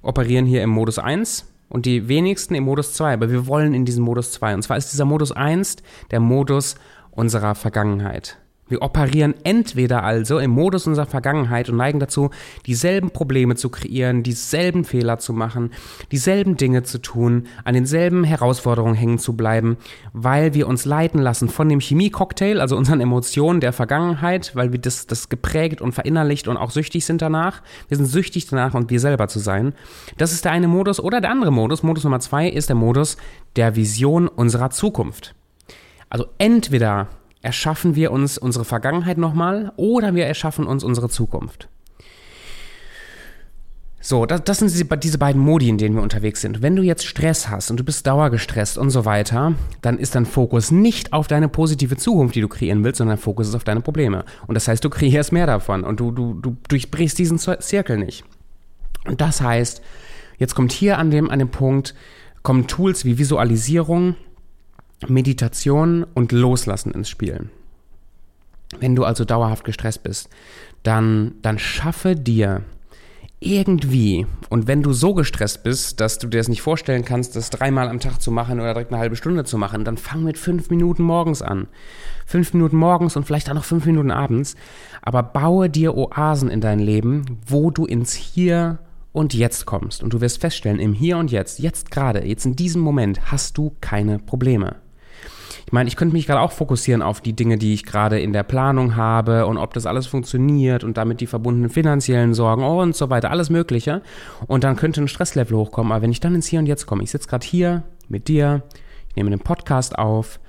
operieren 0.01 0.45
hier 0.45 0.63
im 0.63 0.69
Modus 0.69 0.99
1 0.99 1.45
und 1.69 1.85
die 1.85 2.07
wenigsten 2.07 2.55
im 2.55 2.63
Modus 2.63 2.93
2, 2.93 3.13
aber 3.13 3.31
wir 3.31 3.47
wollen 3.47 3.73
in 3.73 3.85
diesen 3.85 4.03
Modus 4.03 4.31
2. 4.33 4.55
Und 4.55 4.61
zwar 4.63 4.77
ist 4.77 4.91
dieser 4.91 5.05
Modus 5.05 5.31
1 5.31 5.77
der 6.11 6.19
Modus 6.19 6.75
unserer 7.11 7.55
Vergangenheit. 7.55 8.37
Wir 8.67 8.81
operieren 8.81 9.35
entweder 9.43 10.03
also 10.03 10.39
im 10.39 10.49
Modus 10.49 10.87
unserer 10.87 11.05
Vergangenheit 11.05 11.69
und 11.69 11.77
neigen 11.77 11.99
dazu, 11.99 12.31
dieselben 12.65 13.11
Probleme 13.11 13.55
zu 13.55 13.69
kreieren, 13.69 14.23
dieselben 14.23 14.85
Fehler 14.85 15.19
zu 15.19 15.33
machen, 15.33 15.69
dieselben 16.11 16.57
Dinge 16.57 16.81
zu 16.81 16.99
tun, 16.99 17.45
an 17.63 17.75
denselben 17.75 18.23
Herausforderungen 18.23 18.95
hängen 18.95 19.19
zu 19.19 19.33
bleiben, 19.33 19.77
weil 20.13 20.55
wir 20.55 20.67
uns 20.67 20.85
leiten 20.85 21.21
lassen 21.21 21.47
von 21.47 21.69
dem 21.69 21.79
Chemiecocktail, 21.79 22.59
also 22.59 22.75
unseren 22.75 23.01
Emotionen 23.01 23.59
der 23.59 23.71
Vergangenheit, 23.71 24.55
weil 24.55 24.71
wir 24.71 24.79
das, 24.79 25.05
das 25.05 25.29
geprägt 25.29 25.79
und 25.79 25.91
verinnerlicht 25.91 26.47
und 26.47 26.57
auch 26.57 26.71
süchtig 26.71 27.05
sind 27.05 27.21
danach. 27.21 27.61
Wir 27.87 27.97
sind 27.97 28.07
süchtig 28.07 28.47
danach 28.47 28.73
und 28.73 28.89
wir 28.89 28.99
selber 28.99 29.27
zu 29.27 29.37
sein. 29.37 29.73
Das 30.17 30.31
ist 30.31 30.43
der 30.43 30.53
eine 30.53 30.67
Modus 30.67 30.99
oder 30.99 31.21
der 31.21 31.29
andere 31.29 31.51
Modus. 31.51 31.83
Modus 31.83 32.03
Nummer 32.03 32.19
zwei 32.19 32.47
ist 32.49 32.69
der 32.69 32.75
Modus 32.75 33.17
der 33.57 33.75
Vision 33.75 34.27
unserer 34.27 34.71
Zukunft. 34.71 35.35
Also 36.09 36.25
entweder 36.39 37.09
erschaffen 37.45 37.95
wir 37.95 38.11
uns 38.11 38.37
unsere 38.37 38.65
Vergangenheit 38.65 39.17
nochmal 39.17 39.71
oder 39.77 40.15
wir 40.15 40.25
erschaffen 40.25 40.65
uns 40.65 40.83
unsere 40.83 41.09
Zukunft. 41.09 41.69
So, 44.01 44.25
das, 44.25 44.43
das 44.43 44.59
sind 44.59 44.71
diese, 44.71 44.85
diese, 44.85 45.17
beiden 45.17 45.41
Modi, 45.41 45.67
in 45.67 45.79
denen 45.79 45.95
wir 45.95 46.03
unterwegs 46.03 46.41
sind. 46.41 46.61
Wenn 46.61 46.75
du 46.75 46.83
jetzt 46.83 47.05
Stress 47.05 47.49
hast 47.49 47.71
und 47.71 47.79
du 47.79 47.83
bist 47.83 48.05
dauergestresst 48.05 48.77
und 48.77 48.91
so 48.91 49.05
weiter, 49.05 49.53
dann 49.81 49.97
ist 49.97 50.13
dein 50.13 50.27
Fokus 50.27 50.69
nicht 50.69 51.11
auf 51.11 51.27
deine 51.27 51.47
positive 51.47 51.97
Zukunft, 51.97 52.35
die 52.35 52.41
du 52.41 52.47
kreieren 52.47 52.83
willst, 52.83 52.99
sondern 52.99 53.17
dein 53.17 53.23
Fokus 53.23 53.47
ist 53.47 53.55
auf 53.55 53.63
deine 53.63 53.81
Probleme. 53.81 54.25
Und 54.45 54.53
das 54.53 54.67
heißt, 54.67 54.83
du 54.83 54.91
kreierst 54.91 55.31
mehr 55.31 55.47
davon 55.47 55.83
und 55.83 55.99
du, 55.99 56.11
du, 56.11 56.35
du 56.35 56.55
durchbrichst 56.67 57.17
diesen 57.17 57.39
Zirkel 57.39 57.97
nicht. 57.97 58.25
Und 59.05 59.21
das 59.21 59.41
heißt, 59.41 59.81
jetzt 60.37 60.53
kommt 60.53 60.71
hier 60.71 60.99
an 60.99 61.09
dem, 61.09 61.31
an 61.31 61.39
dem 61.39 61.49
Punkt, 61.49 61.95
kommen 62.43 62.67
Tools 62.67 63.05
wie 63.05 63.17
Visualisierung, 63.17 64.15
Meditation 65.07 66.05
und 66.13 66.31
Loslassen 66.31 66.91
ins 66.91 67.09
Spiel. 67.09 67.49
Wenn 68.79 68.95
du 68.95 69.03
also 69.03 69.25
dauerhaft 69.25 69.63
gestresst 69.63 70.03
bist, 70.03 70.29
dann, 70.83 71.35
dann 71.41 71.59
schaffe 71.59 72.15
dir 72.15 72.63
irgendwie, 73.39 74.25
und 74.49 74.67
wenn 74.67 74.81
du 74.81 74.93
so 74.93 75.13
gestresst 75.13 75.63
bist, 75.63 75.99
dass 75.99 76.17
du 76.17 76.27
dir 76.27 76.37
das 76.37 76.47
nicht 76.47 76.61
vorstellen 76.61 77.05
kannst, 77.05 77.35
das 77.35 77.49
dreimal 77.49 77.89
am 77.89 77.99
Tag 77.99 78.21
zu 78.21 78.31
machen 78.31 78.59
oder 78.59 78.73
direkt 78.73 78.91
eine 78.91 78.99
halbe 78.99 79.15
Stunde 79.15 79.43
zu 79.43 79.57
machen, 79.57 79.83
dann 79.83 79.97
fang 79.97 80.23
mit 80.23 80.37
fünf 80.37 80.69
Minuten 80.69 81.03
morgens 81.03 81.41
an. 81.41 81.67
Fünf 82.25 82.53
Minuten 82.53 82.77
morgens 82.77 83.15
und 83.15 83.25
vielleicht 83.25 83.49
auch 83.49 83.53
noch 83.53 83.65
fünf 83.65 83.85
Minuten 83.85 84.09
abends. 84.09 84.55
Aber 85.01 85.21
baue 85.21 85.69
dir 85.69 85.95
Oasen 85.95 86.49
in 86.49 86.61
dein 86.61 86.79
Leben, 86.79 87.39
wo 87.45 87.69
du 87.69 87.85
ins 87.85 88.13
Hier 88.13 88.79
und 89.11 89.33
Jetzt 89.33 89.65
kommst. 89.65 90.01
Und 90.01 90.13
du 90.13 90.21
wirst 90.21 90.41
feststellen, 90.41 90.79
im 90.79 90.93
Hier 90.93 91.17
und 91.17 91.31
Jetzt, 91.31 91.59
jetzt 91.59 91.91
gerade, 91.91 92.25
jetzt 92.25 92.45
in 92.45 92.55
diesem 92.55 92.81
Moment, 92.81 93.31
hast 93.31 93.57
du 93.57 93.75
keine 93.79 94.17
Probleme. 94.17 94.77
Ich 95.65 95.71
meine, 95.71 95.87
ich 95.87 95.95
könnte 95.95 96.13
mich 96.13 96.27
gerade 96.27 96.41
auch 96.41 96.51
fokussieren 96.51 97.01
auf 97.01 97.21
die 97.21 97.33
Dinge, 97.33 97.57
die 97.57 97.73
ich 97.73 97.85
gerade 97.85 98.19
in 98.19 98.33
der 98.33 98.43
Planung 98.43 98.95
habe 98.95 99.47
und 99.47 99.57
ob 99.57 99.73
das 99.73 99.87
alles 99.87 100.05
funktioniert 100.05 100.83
und 100.83 100.95
damit 100.97 101.21
die 101.21 101.27
verbundenen 101.27 101.71
finanziellen 101.71 102.35
Sorgen 102.35 102.63
und 102.63 102.95
so 102.95 103.09
weiter, 103.09 103.31
alles 103.31 103.49
Mögliche. 103.49 104.03
Und 104.45 104.63
dann 104.63 104.75
könnte 104.75 105.01
ein 105.01 105.07
Stresslevel 105.07 105.57
hochkommen. 105.57 105.91
Aber 105.91 106.03
wenn 106.03 106.11
ich 106.11 106.19
dann 106.19 106.35
ins 106.35 106.47
Hier 106.47 106.59
und 106.59 106.67
Jetzt 106.67 106.85
komme, 106.85 107.03
ich 107.03 107.09
sitze 107.09 107.27
gerade 107.27 107.45
hier 107.45 107.83
mit 108.07 108.27
dir, 108.27 108.61
ich 109.09 109.15
nehme 109.15 109.31
einen 109.31 109.39
Podcast 109.39 109.97
auf, 109.97 110.39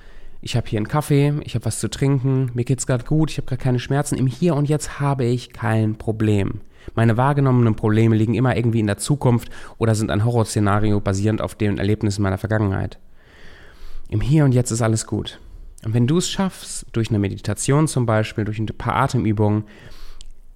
ich 0.41 0.55
habe 0.55 0.67
hier 0.67 0.77
einen 0.77 0.87
Kaffee, 0.87 1.33
ich 1.43 1.55
habe 1.55 1.65
was 1.65 1.79
zu 1.79 1.89
trinken, 1.89 2.51
mir 2.53 2.63
geht 2.63 2.77
es 2.77 2.85
gerade 2.85 3.03
gut, 3.03 3.31
ich 3.31 3.37
habe 3.37 3.47
gerade 3.47 3.61
keine 3.61 3.79
Schmerzen. 3.79 4.15
Im 4.15 4.27
Hier 4.27 4.55
und 4.55 4.69
Jetzt 4.69 4.99
habe 4.99 5.25
ich 5.25 5.51
kein 5.51 5.97
Problem. 5.97 6.61
Meine 6.93 7.17
wahrgenommenen 7.17 7.75
Probleme 7.75 8.15
liegen 8.15 8.35
immer 8.35 8.55
irgendwie 8.55 8.79
in 8.79 8.87
der 8.87 8.97
Zukunft 8.97 9.49
oder 9.79 9.95
sind 9.95 10.11
ein 10.11 10.23
Horrorszenario 10.23 11.01
basierend 11.01 11.41
auf 11.41 11.55
den 11.55 11.79
Erlebnissen 11.79 12.21
meiner 12.21 12.37
Vergangenheit. 12.37 12.99
Im 14.09 14.21
Hier 14.21 14.45
und 14.45 14.53
Jetzt 14.53 14.71
ist 14.71 14.81
alles 14.81 15.05
gut. 15.05 15.39
Und 15.85 15.93
wenn 15.93 16.07
du 16.07 16.17
es 16.17 16.29
schaffst, 16.29 16.85
durch 16.91 17.09
eine 17.09 17.19
Meditation 17.19 17.87
zum 17.87 18.05
Beispiel, 18.05 18.45
durch 18.45 18.59
ein 18.59 18.65
paar 18.65 18.95
Atemübungen, 18.95 19.63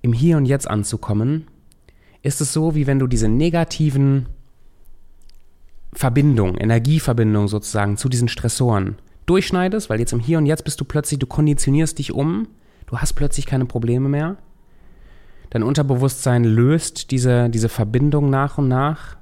im 0.02 0.14
Hier 0.14 0.38
und 0.38 0.46
Jetzt 0.46 0.70
anzukommen, 0.70 1.48
ist 2.24 2.42
es 2.42 2.54
so, 2.54 2.76
wie 2.76 2.88
wenn 2.88 3.00
du 3.00 3.08
diese 3.08 3.28
negativen 3.28 4.28
Verbindungen, 5.94 6.58
Energieverbindungen 6.58 7.48
sozusagen 7.48 7.98
zu 7.98 8.10
diesen 8.10 8.30
Stressoren 8.30 8.98
durchschneidest, 9.26 9.90
weil 9.90 10.00
jetzt 10.00 10.14
im 10.14 10.20
Hier 10.20 10.38
und 10.38 10.46
Jetzt 10.46 10.64
bist 10.64 10.80
du 10.80 10.86
plötzlich, 10.86 11.20
du 11.20 11.28
konditionierst 11.28 12.00
dich 12.00 12.14
um, 12.14 12.48
du 12.88 12.98
hast 12.98 13.14
plötzlich 13.14 13.46
keine 13.46 13.66
Probleme 13.66 14.10
mehr. 14.10 14.38
Dein 15.50 15.64
Unterbewusstsein 15.64 16.46
löst 16.46 17.12
diese, 17.12 17.50
diese 17.50 17.68
Verbindung 17.68 18.30
nach 18.30 18.58
und 18.58 18.70
nach, 18.70 19.18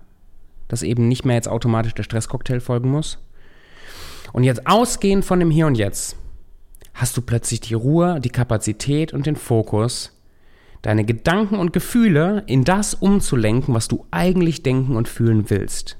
dass 0.68 0.84
eben 0.84 1.08
nicht 1.08 1.26
mehr 1.26 1.36
jetzt 1.36 1.50
automatisch 1.50 1.96
der 1.96 2.04
Stresscocktail 2.04 2.60
folgen 2.60 2.92
muss. 2.92 3.18
Und 4.34 4.44
jetzt 4.44 4.68
ausgehend 4.68 5.26
von 5.26 5.40
dem 5.40 5.52
Hier 5.52 5.68
und 5.68 5.76
Jetzt 5.76 6.16
hast 6.94 7.16
du 7.16 7.22
plötzlich 7.22 7.62
die 7.62 7.74
Ruhe, 7.74 8.20
die 8.20 8.30
Kapazität 8.30 9.14
und 9.14 9.26
den 9.26 9.36
Fokus, 9.36 10.12
deine 10.82 11.06
Gedanken 11.06 11.56
und 11.56 11.74
Gefühle 11.74 12.44
in 12.46 12.64
das 12.64 12.94
umzulenken, 12.94 13.74
was 13.74 13.88
du 13.88 14.06
eigentlich 14.12 14.64
denken 14.64 14.96
und 14.96 15.08
fühlen 15.08 15.50
willst. 15.50 15.98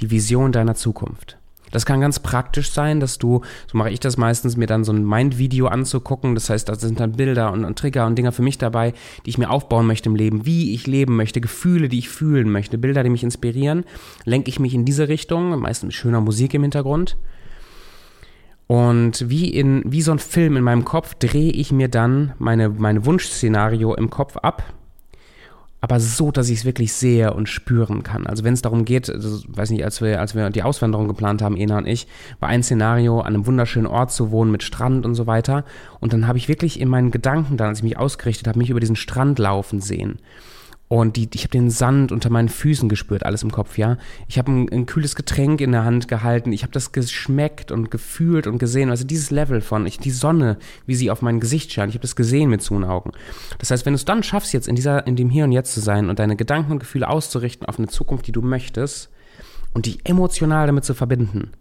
Die 0.00 0.10
Vision 0.10 0.52
deiner 0.52 0.74
Zukunft. 0.74 1.38
Das 1.74 1.86
kann 1.86 2.00
ganz 2.00 2.20
praktisch 2.20 2.70
sein, 2.70 3.00
dass 3.00 3.18
du, 3.18 3.40
so 3.66 3.76
mache 3.76 3.90
ich 3.90 3.98
das 3.98 4.16
meistens, 4.16 4.56
mir 4.56 4.66
dann 4.66 4.84
so 4.84 4.92
ein 4.92 5.04
Mind-Video 5.04 5.66
anzugucken. 5.66 6.36
Das 6.36 6.48
heißt, 6.48 6.68
da 6.68 6.76
sind 6.76 7.00
dann 7.00 7.12
Bilder 7.12 7.50
und, 7.52 7.64
und 7.64 7.76
Trigger 7.76 8.06
und 8.06 8.16
Dinger 8.16 8.30
für 8.30 8.42
mich 8.42 8.58
dabei, 8.58 8.92
die 9.26 9.30
ich 9.30 9.38
mir 9.38 9.50
aufbauen 9.50 9.86
möchte 9.86 10.08
im 10.08 10.14
Leben, 10.14 10.46
wie 10.46 10.72
ich 10.72 10.86
leben 10.86 11.16
möchte, 11.16 11.40
Gefühle, 11.40 11.88
die 11.88 11.98
ich 11.98 12.08
fühlen 12.08 12.48
möchte, 12.48 12.78
Bilder, 12.78 13.02
die 13.02 13.10
mich 13.10 13.24
inspirieren. 13.24 13.84
Lenke 14.24 14.50
ich 14.50 14.60
mich 14.60 14.72
in 14.72 14.84
diese 14.84 15.08
Richtung, 15.08 15.58
meistens 15.58 15.88
mit 15.88 15.94
schöner 15.94 16.20
Musik 16.20 16.54
im 16.54 16.62
Hintergrund. 16.62 17.16
Und 18.66 19.28
wie, 19.28 19.48
in, 19.50 19.82
wie 19.84 20.02
so 20.02 20.12
ein 20.12 20.18
Film 20.18 20.56
in 20.56 20.64
meinem 20.64 20.84
Kopf 20.84 21.14
drehe 21.14 21.52
ich 21.52 21.70
mir 21.70 21.88
dann 21.88 22.32
meine, 22.38 22.70
mein 22.70 23.04
Wunschszenario 23.04 23.94
im 23.94 24.08
Kopf 24.08 24.36
ab, 24.38 24.62
aber 25.84 26.00
so, 26.00 26.30
dass 26.30 26.48
ich 26.48 26.60
es 26.60 26.64
wirklich 26.64 26.94
sehe 26.94 27.34
und 27.34 27.46
spüren 27.46 28.02
kann. 28.02 28.26
Also 28.26 28.42
wenn 28.42 28.54
es 28.54 28.62
darum 28.62 28.86
geht, 28.86 29.10
also, 29.10 29.44
weiß 29.48 29.68
nicht, 29.68 29.84
als 29.84 30.00
wir, 30.00 30.18
als 30.18 30.34
wir 30.34 30.48
die 30.48 30.62
Auswanderung 30.62 31.08
geplant 31.08 31.42
haben, 31.42 31.58
Ena 31.58 31.76
und 31.76 31.86
ich, 31.86 32.06
war 32.40 32.48
ein 32.48 32.62
Szenario, 32.62 33.20
an 33.20 33.34
einem 33.34 33.44
wunderschönen 33.44 33.86
Ort 33.86 34.10
zu 34.10 34.30
wohnen 34.30 34.50
mit 34.50 34.62
Strand 34.62 35.04
und 35.04 35.14
so 35.14 35.26
weiter. 35.26 35.66
Und 36.00 36.14
dann 36.14 36.26
habe 36.26 36.38
ich 36.38 36.48
wirklich 36.48 36.80
in 36.80 36.88
meinen 36.88 37.10
Gedanken, 37.10 37.58
dann, 37.58 37.68
als 37.68 37.80
ich 37.80 37.84
mich 37.84 37.98
ausgerichtet 37.98 38.48
habe, 38.48 38.60
mich 38.60 38.70
über 38.70 38.80
diesen 38.80 38.96
Strand 38.96 39.38
laufen 39.38 39.82
sehen. 39.82 40.20
Und 40.86 41.16
die, 41.16 41.28
ich 41.32 41.42
habe 41.42 41.50
den 41.50 41.70
Sand 41.70 42.12
unter 42.12 42.28
meinen 42.28 42.50
Füßen 42.50 42.90
gespürt, 42.90 43.24
alles 43.24 43.42
im 43.42 43.50
Kopf, 43.50 43.78
ja. 43.78 43.96
Ich 44.28 44.38
habe 44.38 44.52
ein, 44.52 44.68
ein, 44.70 44.86
kühles 44.86 45.16
Getränk 45.16 45.62
in 45.62 45.72
der 45.72 45.84
Hand 45.84 46.08
gehalten, 46.08 46.52
ich 46.52 46.62
habe 46.62 46.72
das 46.72 46.92
geschmeckt 46.92 47.72
und 47.72 47.90
gefühlt 47.90 48.46
und 48.46 48.58
gesehen. 48.58 48.90
Also 48.90 49.04
dieses 49.04 49.30
Level 49.30 49.62
von, 49.62 49.86
ich, 49.86 49.98
die 49.98 50.10
Sonne, 50.10 50.58
wie 50.86 50.94
sie 50.94 51.10
auf 51.10 51.22
mein 51.22 51.40
Gesicht 51.40 51.72
scheint, 51.72 51.88
ich 51.88 51.96
habe 51.96 52.02
das 52.02 52.16
gesehen 52.16 52.50
mit 52.50 52.62
zu 52.62 52.74
Augen. 52.74 53.12
Das 53.58 53.70
heißt, 53.70 53.86
wenn 53.86 53.94
du 53.94 53.96
es 53.96 54.04
dann 54.04 54.22
schaffst, 54.22 54.52
jetzt 54.52 54.68
in, 54.68 54.76
dieser, 54.76 55.06
in 55.06 55.16
dem 55.16 55.30
Hier 55.30 55.44
und 55.44 55.52
Jetzt 55.52 55.72
zu 55.72 55.80
sein 55.80 56.10
und 56.10 56.18
deine 56.18 56.36
Gedanken 56.36 56.72
und 56.72 56.80
Gefühle 56.80 57.08
auszurichten 57.08 57.66
auf 57.66 57.78
eine 57.78 57.88
Zukunft, 57.88 58.26
die 58.26 58.32
du 58.32 58.42
möchtest 58.42 59.10
und 59.72 59.86
dich 59.86 60.00
emotional 60.04 60.66
damit 60.66 60.84
zu 60.84 60.92
verbinden, 60.92 61.52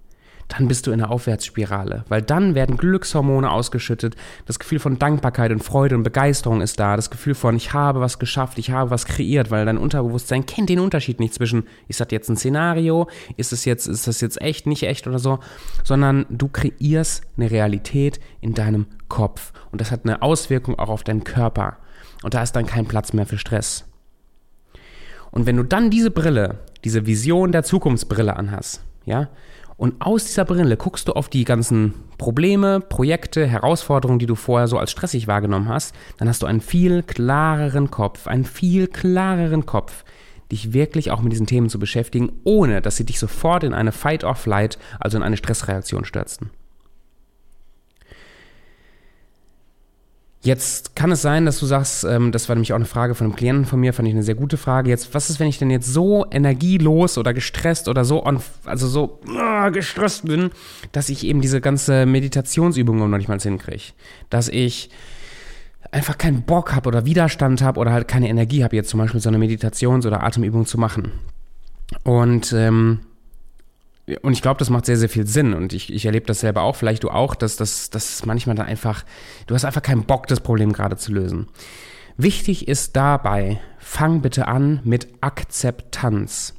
dann 0.57 0.67
bist 0.67 0.85
du 0.85 0.91
in 0.91 1.01
einer 1.01 1.11
Aufwärtsspirale, 1.11 2.05
weil 2.09 2.21
dann 2.21 2.53
werden 2.53 2.77
Glückshormone 2.77 3.49
ausgeschüttet, 3.49 4.15
das 4.45 4.59
Gefühl 4.59 4.79
von 4.79 4.99
Dankbarkeit 4.99 5.51
und 5.51 5.63
Freude 5.63 5.95
und 5.95 6.03
Begeisterung 6.03 6.61
ist 6.61 6.79
da, 6.79 6.95
das 6.95 7.09
Gefühl 7.09 7.33
von 7.33 7.55
ich 7.55 7.73
habe 7.73 8.01
was 8.01 8.19
geschafft, 8.19 8.59
ich 8.59 8.71
habe 8.71 8.91
was 8.91 9.05
kreiert, 9.05 9.49
weil 9.51 9.65
dein 9.65 9.77
Unterbewusstsein 9.77 10.45
kennt 10.45 10.69
den 10.69 10.79
Unterschied 10.79 11.19
nicht 11.19 11.33
zwischen 11.33 11.63
ist 11.87 11.99
das 11.99 12.07
jetzt 12.11 12.29
ein 12.29 12.37
Szenario, 12.37 13.07
ist 13.35 13.51
es 13.51 13.65
jetzt 13.65 13.87
ist 13.87 14.07
das 14.07 14.21
jetzt 14.21 14.41
echt, 14.41 14.67
nicht 14.67 14.83
echt 14.83 15.07
oder 15.07 15.19
so, 15.19 15.39
sondern 15.83 16.25
du 16.29 16.47
kreierst 16.47 17.23
eine 17.37 17.49
Realität 17.49 18.19
in 18.41 18.53
deinem 18.53 18.85
Kopf 19.09 19.53
und 19.71 19.81
das 19.81 19.91
hat 19.91 20.01
eine 20.03 20.21
Auswirkung 20.21 20.77
auch 20.77 20.89
auf 20.89 21.03
deinen 21.03 21.23
Körper 21.23 21.77
und 22.21 22.33
da 22.33 22.43
ist 22.43 22.55
dann 22.55 22.65
kein 22.65 22.85
Platz 22.85 23.13
mehr 23.13 23.25
für 23.25 23.37
Stress. 23.37 23.85
Und 25.31 25.47
wenn 25.47 25.57
du 25.57 25.63
dann 25.63 25.89
diese 25.89 26.11
Brille, 26.11 26.59
diese 26.83 27.07
Vision 27.07 27.51
der 27.51 27.63
Zukunftsbrille 27.63 28.35
anhast, 28.35 28.83
ja, 29.03 29.29
und 29.77 30.01
aus 30.01 30.25
dieser 30.25 30.45
Brille 30.45 30.77
guckst 30.77 31.07
du 31.07 31.13
auf 31.13 31.29
die 31.29 31.45
ganzen 31.45 31.93
Probleme, 32.17 32.79
Projekte, 32.79 33.45
Herausforderungen, 33.47 34.19
die 34.19 34.25
du 34.25 34.35
vorher 34.35 34.67
so 34.67 34.77
als 34.77 34.91
stressig 34.91 35.27
wahrgenommen 35.27 35.67
hast, 35.67 35.95
dann 36.17 36.29
hast 36.29 36.41
du 36.41 36.45
einen 36.45 36.61
viel 36.61 37.03
klareren 37.03 37.91
Kopf, 37.91 38.27
einen 38.27 38.45
viel 38.45 38.87
klareren 38.87 39.65
Kopf, 39.65 40.03
dich 40.51 40.73
wirklich 40.73 41.11
auch 41.11 41.21
mit 41.21 41.31
diesen 41.31 41.47
Themen 41.47 41.69
zu 41.69 41.79
beschäftigen, 41.79 42.31
ohne 42.43 42.81
dass 42.81 42.97
sie 42.97 43.05
dich 43.05 43.19
sofort 43.19 43.63
in 43.63 43.73
eine 43.73 43.91
Fight-or-Flight, 43.91 44.77
also 44.99 45.17
in 45.17 45.23
eine 45.23 45.37
Stressreaktion 45.37 46.05
stürzen. 46.05 46.51
Jetzt 50.43 50.97
kann 50.97 51.09
es 51.09 51.21
sein, 51.21 51.45
dass 51.45 51.57
du 51.59 51.65
sagst, 51.65 52.03
ähm, 52.03 52.33
das 52.33 52.49
war 52.49 52.55
nämlich 52.55 52.73
auch 52.73 52.77
eine 52.77 52.83
Frage 52.83 53.15
von 53.15 53.27
einem 53.27 53.35
Klienten 53.37 53.65
von 53.65 53.79
mir, 53.79 53.93
fand 53.93 54.09
ich 54.09 54.13
eine 54.13 54.23
sehr 54.23 54.35
gute 54.35 54.57
Frage. 54.57 54.89
Jetzt, 54.89 55.13
was 55.13 55.29
ist, 55.29 55.39
wenn 55.39 55.47
ich 55.47 55.57
denn 55.57 55.71
jetzt 55.71 55.87
so 55.87 56.25
energielos 56.29 57.17
oder 57.17 57.33
gestresst 57.33 57.87
oder 57.87 58.03
so, 58.03 58.25
on, 58.25 58.41
also 58.65 58.87
so 58.89 59.21
uh, 59.25 59.71
gestresst 59.71 60.25
bin, 60.25 60.49
dass 60.91 61.07
ich 61.07 61.25
eben 61.25 61.39
diese 61.39 61.61
ganze 61.61 62.05
Meditationsübung 62.05 62.97
noch 62.97 63.17
nicht 63.17 63.29
mal 63.29 63.39
hinkriege? 63.39 63.93
Dass 64.29 64.49
ich 64.49 64.89
einfach 65.91 66.17
keinen 66.17 66.41
Bock 66.41 66.75
habe 66.75 66.89
oder 66.89 67.05
Widerstand 67.05 67.61
habe 67.61 67.79
oder 67.79 67.93
halt 67.93 68.09
keine 68.09 68.27
Energie 68.27 68.65
habe, 68.65 68.75
jetzt 68.75 68.89
zum 68.89 68.99
Beispiel 68.99 69.21
so 69.21 69.29
eine 69.29 69.37
Meditations- 69.37 70.05
oder 70.05 70.23
Atemübung 70.23 70.65
zu 70.65 70.77
machen. 70.77 71.13
Und 72.03 72.51
ähm, 72.51 72.99
und 74.21 74.33
ich 74.33 74.41
glaube, 74.41 74.59
das 74.59 74.69
macht 74.69 74.85
sehr, 74.85 74.97
sehr 74.97 75.09
viel 75.09 75.25
Sinn. 75.25 75.53
Und 75.53 75.73
ich, 75.73 75.91
ich 75.91 76.05
erlebe 76.05 76.25
das 76.25 76.41
selber 76.41 76.61
auch, 76.63 76.75
vielleicht 76.75 77.03
du 77.03 77.09
auch, 77.09 77.35
dass 77.35 77.55
das 77.55 77.89
dass 77.89 78.25
manchmal 78.25 78.55
dann 78.55 78.67
einfach, 78.67 79.03
du 79.47 79.55
hast 79.55 79.65
einfach 79.65 79.81
keinen 79.81 80.03
Bock, 80.03 80.27
das 80.27 80.41
Problem 80.41 80.73
gerade 80.73 80.97
zu 80.97 81.13
lösen. 81.13 81.47
Wichtig 82.17 82.67
ist 82.67 82.95
dabei, 82.95 83.59
fang 83.79 84.21
bitte 84.21 84.47
an 84.47 84.81
mit 84.83 85.07
Akzeptanz. 85.21 86.53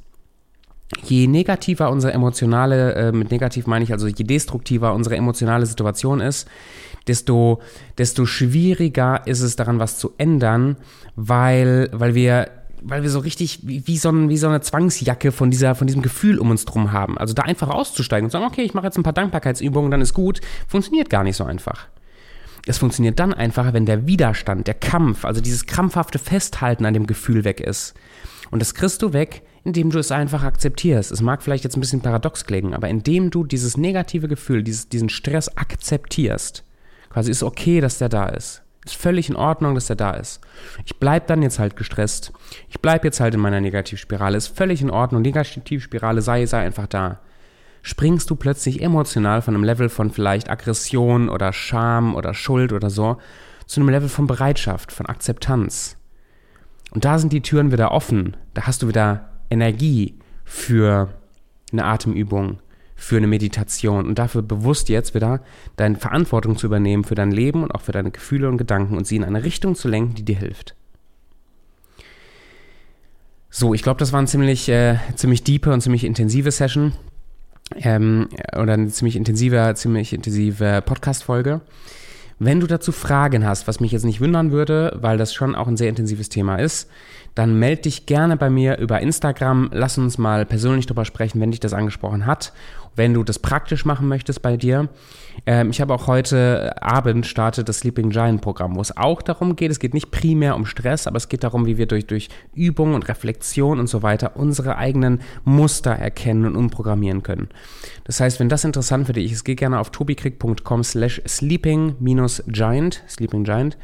Je 1.03 1.27
negativer 1.27 1.89
unsere 1.89 2.13
emotionale, 2.13 2.93
äh, 2.93 3.11
mit 3.11 3.31
negativ 3.31 3.67
meine 3.67 3.83
ich 3.83 3.91
also 3.91 4.07
je 4.07 4.23
destruktiver 4.23 4.93
unsere 4.93 5.15
emotionale 5.15 5.65
Situation 5.65 6.21
ist, 6.21 6.47
desto, 7.07 7.61
desto 7.97 8.25
schwieriger 8.25 9.25
ist 9.25 9.41
es 9.41 9.55
daran, 9.55 9.79
was 9.79 9.97
zu 9.97 10.13
ändern, 10.17 10.77
weil, 11.15 11.89
weil 11.91 12.15
wir 12.15 12.49
weil 12.87 13.01
wir 13.01 13.09
so 13.09 13.19
richtig 13.19 13.59
wie, 13.63 13.85
wie, 13.87 13.97
so, 13.97 14.09
ein, 14.09 14.29
wie 14.29 14.37
so 14.37 14.47
eine 14.47 14.61
Zwangsjacke 14.61 15.31
von, 15.31 15.49
dieser, 15.49 15.73
von 15.75 15.87
diesem 15.87 16.03
Gefühl 16.03 16.37
um 16.39 16.51
uns 16.51 16.65
drum 16.65 16.91
haben. 16.91 17.17
Also 17.17 17.33
da 17.33 17.41
einfach 17.41 17.69
auszusteigen 17.69 18.25
und 18.25 18.31
sagen, 18.31 18.45
okay, 18.45 18.61
ich 18.61 18.73
mache 18.73 18.85
jetzt 18.85 18.97
ein 18.97 19.03
paar 19.03 19.13
Dankbarkeitsübungen, 19.13 19.89
dann 19.89 20.01
ist 20.01 20.13
gut, 20.13 20.39
funktioniert 20.67 21.09
gar 21.09 21.23
nicht 21.23 21.35
so 21.35 21.43
einfach. 21.43 21.87
Es 22.67 22.77
funktioniert 22.77 23.19
dann 23.19 23.33
einfach, 23.33 23.73
wenn 23.73 23.85
der 23.85 24.07
Widerstand, 24.07 24.67
der 24.67 24.75
Kampf, 24.75 25.25
also 25.25 25.41
dieses 25.41 25.65
krampfhafte 25.65 26.19
Festhalten 26.19 26.85
an 26.85 26.93
dem 26.93 27.07
Gefühl 27.07 27.43
weg 27.43 27.59
ist. 27.59 27.95
Und 28.51 28.61
das 28.61 28.73
kriegst 28.73 29.01
du 29.01 29.13
weg, 29.13 29.43
indem 29.63 29.89
du 29.89 29.97
es 29.97 30.11
einfach 30.11 30.43
akzeptierst. 30.43 31.11
Es 31.11 31.21
mag 31.21 31.41
vielleicht 31.41 31.63
jetzt 31.63 31.75
ein 31.75 31.81
bisschen 31.81 32.01
paradox 32.01 32.45
klingen, 32.45 32.75
aber 32.75 32.87
indem 32.87 33.31
du 33.31 33.43
dieses 33.43 33.77
negative 33.77 34.27
Gefühl, 34.27 34.63
dieses, 34.63 34.89
diesen 34.89 35.09
Stress 35.09 35.49
akzeptierst, 35.57 36.63
quasi 37.09 37.31
ist 37.31 37.43
okay, 37.43 37.81
dass 37.81 37.97
der 37.97 38.09
da 38.09 38.27
ist. 38.27 38.64
Ist 38.85 38.95
völlig 38.95 39.29
in 39.29 39.35
Ordnung, 39.35 39.73
dass 39.73 39.89
er 39.89 39.95
da 39.95 40.11
ist. 40.11 40.41
Ich 40.85 40.97
bleibe 40.99 41.25
dann 41.25 41.41
jetzt 41.41 41.57
halt 41.57 41.75
gestresst. 41.75 42.31
Ich 42.69 42.79
bleibe 42.79 43.07
jetzt 43.07 43.19
halt 43.19 43.33
in 43.33 43.39
meiner 43.39 43.59
Negativspirale. 43.59 44.37
Ist 44.37 44.55
völlig 44.55 44.81
in 44.81 44.91
Ordnung. 44.91 45.23
Negativspirale 45.23 46.21
sei, 46.21 46.45
sei 46.45 46.63
einfach 46.63 46.87
da. 46.87 47.19
Springst 47.81 48.29
du 48.29 48.35
plötzlich 48.35 48.81
emotional 48.81 49.41
von 49.41 49.55
einem 49.55 49.63
Level 49.63 49.89
von 49.89 50.11
vielleicht 50.11 50.49
Aggression 50.49 51.29
oder 51.29 51.51
Scham 51.51 52.15
oder 52.15 52.33
Schuld 52.33 52.73
oder 52.73 52.89
so 52.89 53.17
zu 53.65 53.79
einem 53.79 53.89
Level 53.89 54.09
von 54.09 54.27
Bereitschaft, 54.27 54.91
von 54.91 55.05
Akzeptanz. 55.07 55.97
Und 56.91 57.05
da 57.05 57.19
sind 57.19 57.33
die 57.33 57.41
Türen 57.41 57.71
wieder 57.71 57.91
offen. 57.91 58.37
Da 58.53 58.63
hast 58.63 58.83
du 58.83 58.87
wieder 58.87 59.29
Energie 59.49 60.19
für 60.43 61.09
eine 61.71 61.85
Atemübung, 61.85 62.59
für 62.95 63.17
eine 63.17 63.27
Meditation 63.27 64.07
und 64.07 64.17
dafür 64.17 64.41
bewusst 64.41 64.89
jetzt 64.89 65.13
wieder 65.13 65.41
deine 65.75 65.97
Verantwortung 65.97 66.57
zu 66.57 66.65
übernehmen 66.65 67.03
für 67.03 67.15
dein 67.15 67.31
Leben 67.31 67.63
und 67.63 67.75
auch 67.75 67.81
für 67.81 67.91
deine 67.91 68.11
Gefühle 68.11 68.47
und 68.47 68.57
Gedanken 68.57 68.97
und 68.97 69.05
sie 69.05 69.17
in 69.17 69.23
eine 69.23 69.43
Richtung 69.43 69.75
zu 69.75 69.87
lenken, 69.87 70.15
die 70.15 70.23
dir 70.23 70.37
hilft. 70.37 70.75
So, 73.49 73.73
ich 73.73 73.83
glaube, 73.83 73.99
das 73.99 74.11
war 74.11 74.19
eine 74.19 74.27
ziemlich, 74.27 74.67
äh, 74.69 74.97
ziemlich 75.15 75.43
diepe 75.43 75.71
und 75.71 75.81
ziemlich 75.81 76.03
intensive 76.03 76.51
Session. 76.51 76.93
Ähm, 77.75 78.27
oder 78.53 78.73
eine 78.73 78.89
ziemlich 78.89 79.15
intensive, 79.15 79.73
ziemlich 79.75 80.13
intensive 80.13 80.83
Podcast-Folge. 80.85 81.61
Wenn 82.37 82.59
du 82.59 82.67
dazu 82.67 82.91
Fragen 82.91 83.45
hast, 83.45 83.67
was 83.67 83.79
mich 83.79 83.91
jetzt 83.91 84.03
nicht 84.03 84.19
wundern 84.19 84.51
würde, 84.51 84.97
weil 85.01 85.17
das 85.17 85.33
schon 85.33 85.55
auch 85.55 85.67
ein 85.67 85.77
sehr 85.77 85.89
intensives 85.89 86.29
Thema 86.29 86.57
ist, 86.57 86.89
dann 87.35 87.59
melde 87.59 87.83
dich 87.83 88.05
gerne 88.05 88.37
bei 88.37 88.49
mir 88.49 88.77
über 88.77 89.01
Instagram. 89.01 89.69
Lass 89.73 89.97
uns 89.97 90.17
mal 90.17 90.45
persönlich 90.45 90.85
darüber 90.87 91.05
sprechen, 91.05 91.41
wenn 91.41 91.51
dich 91.51 91.59
das 91.59 91.73
angesprochen 91.73 92.25
hat 92.25 92.53
wenn 92.95 93.13
du 93.13 93.23
das 93.23 93.39
praktisch 93.39 93.85
machen 93.85 94.07
möchtest 94.07 94.41
bei 94.41 94.57
dir. 94.57 94.89
Ähm, 95.45 95.69
ich 95.69 95.81
habe 95.81 95.93
auch 95.93 96.07
heute 96.07 96.81
Abend 96.81 97.25
startet 97.25 97.69
das 97.69 97.79
Sleeping 97.79 98.09
Giant 98.09 98.41
Programm, 98.41 98.75
wo 98.75 98.81
es 98.81 98.95
auch 98.95 99.21
darum 99.21 99.55
geht, 99.55 99.71
es 99.71 99.79
geht 99.79 99.93
nicht 99.93 100.11
primär 100.11 100.55
um 100.55 100.65
Stress, 100.65 101.07
aber 101.07 101.17
es 101.17 101.29
geht 101.29 101.43
darum, 101.43 101.65
wie 101.65 101.77
wir 101.77 101.85
durch, 101.87 102.07
durch 102.07 102.29
Übung 102.53 102.93
und 102.93 103.07
Reflexion 103.07 103.79
und 103.79 103.87
so 103.87 104.01
weiter 104.01 104.35
unsere 104.35 104.77
eigenen 104.77 105.21
Muster 105.43 105.91
erkennen 105.91 106.45
und 106.45 106.55
umprogrammieren 106.55 107.23
können. 107.23 107.49
Das 108.05 108.19
heißt, 108.19 108.39
wenn 108.39 108.49
das 108.49 108.63
interessant 108.63 109.07
für 109.07 109.13
dich 109.13 109.31
ist, 109.31 109.43
geh 109.43 109.55
gerne 109.55 109.79
auf 109.79 109.89
tobikrieg.com 109.89 110.83
slash 110.83 111.21
sleeping-giant, 111.27 113.03
Sleeping 113.07 113.43
Giant, 113.43 113.77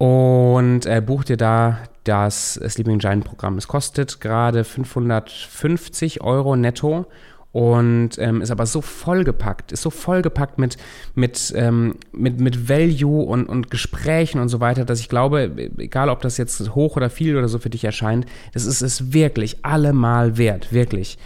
und 0.00 0.86
äh, 0.86 1.02
buch 1.04 1.24
dir 1.24 1.36
da 1.36 1.78
das 2.04 2.54
Sleeping 2.54 3.00
Giant 3.00 3.22
Programm. 3.22 3.58
Es 3.58 3.68
kostet 3.68 4.18
gerade 4.22 4.64
550 4.64 6.22
Euro 6.22 6.56
netto 6.56 7.04
und 7.52 8.12
ähm, 8.16 8.40
ist 8.40 8.50
aber 8.50 8.64
so 8.64 8.80
vollgepackt, 8.80 9.72
ist 9.72 9.82
so 9.82 9.90
vollgepackt 9.90 10.58
mit, 10.58 10.78
mit, 11.14 11.52
ähm, 11.54 11.96
mit, 12.12 12.40
mit 12.40 12.70
Value 12.70 13.26
und, 13.26 13.46
und 13.46 13.70
Gesprächen 13.70 14.40
und 14.40 14.48
so 14.48 14.58
weiter, 14.58 14.86
dass 14.86 15.00
ich 15.00 15.10
glaube, 15.10 15.68
egal 15.76 16.08
ob 16.08 16.22
das 16.22 16.38
jetzt 16.38 16.74
hoch 16.74 16.96
oder 16.96 17.10
viel 17.10 17.36
oder 17.36 17.48
so 17.48 17.58
für 17.58 17.68
dich 17.68 17.84
erscheint, 17.84 18.24
das 18.54 18.64
ist 18.64 18.80
es 18.80 19.12
wirklich 19.12 19.66
allemal 19.66 20.38
wert, 20.38 20.72
wirklich. 20.72 21.18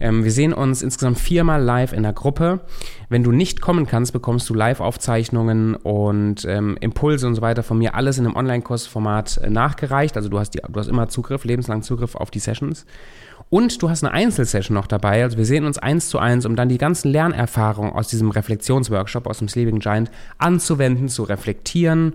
Ähm, 0.00 0.24
wir 0.24 0.32
sehen 0.32 0.52
uns 0.52 0.82
insgesamt 0.82 1.18
viermal 1.18 1.62
live 1.62 1.92
in 1.92 2.02
der 2.02 2.14
Gruppe. 2.14 2.60
Wenn 3.10 3.22
du 3.22 3.30
nicht 3.30 3.60
kommen 3.60 3.86
kannst, 3.86 4.12
bekommst 4.12 4.48
du 4.48 4.54
Live-Aufzeichnungen 4.54 5.74
und 5.76 6.44
ähm, 6.46 6.76
Impulse 6.80 7.26
und 7.26 7.34
so 7.34 7.42
weiter 7.42 7.62
von 7.62 7.78
mir, 7.78 7.94
alles 7.94 8.18
in 8.18 8.26
einem 8.26 8.34
Online-Kursformat 8.34 9.38
äh, 9.38 9.50
nachgereicht. 9.50 10.16
Also 10.16 10.30
du 10.30 10.38
hast, 10.38 10.50
die, 10.50 10.60
du 10.66 10.80
hast 10.80 10.88
immer 10.88 11.08
Zugriff, 11.08 11.44
lebenslang 11.44 11.82
Zugriff 11.82 12.16
auf 12.16 12.30
die 12.30 12.38
Sessions. 12.38 12.86
Und 13.50 13.82
du 13.82 13.90
hast 13.90 14.04
eine 14.04 14.12
Einzelsession 14.12 14.74
noch 14.74 14.86
dabei. 14.86 15.22
Also 15.22 15.36
wir 15.36 15.44
sehen 15.44 15.64
uns 15.64 15.76
eins 15.76 16.08
zu 16.08 16.18
eins, 16.18 16.46
um 16.46 16.56
dann 16.56 16.68
die 16.68 16.78
ganzen 16.78 17.10
Lernerfahrungen 17.10 17.92
aus 17.92 18.08
diesem 18.08 18.30
Reflexionsworkshop, 18.30 19.26
aus 19.26 19.38
dem 19.38 19.48
Sleeping 19.48 19.80
Giant 19.80 20.10
anzuwenden, 20.38 21.08
zu 21.08 21.24
reflektieren 21.24 22.14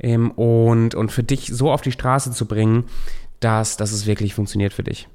ähm, 0.00 0.32
und, 0.32 0.94
und 0.94 1.12
für 1.12 1.22
dich 1.22 1.46
so 1.46 1.70
auf 1.70 1.80
die 1.80 1.92
Straße 1.92 2.32
zu 2.32 2.46
bringen, 2.46 2.84
dass, 3.38 3.76
dass 3.76 3.92
es 3.92 4.06
wirklich 4.06 4.34
funktioniert 4.34 4.72
für 4.72 4.82
dich. 4.82 5.08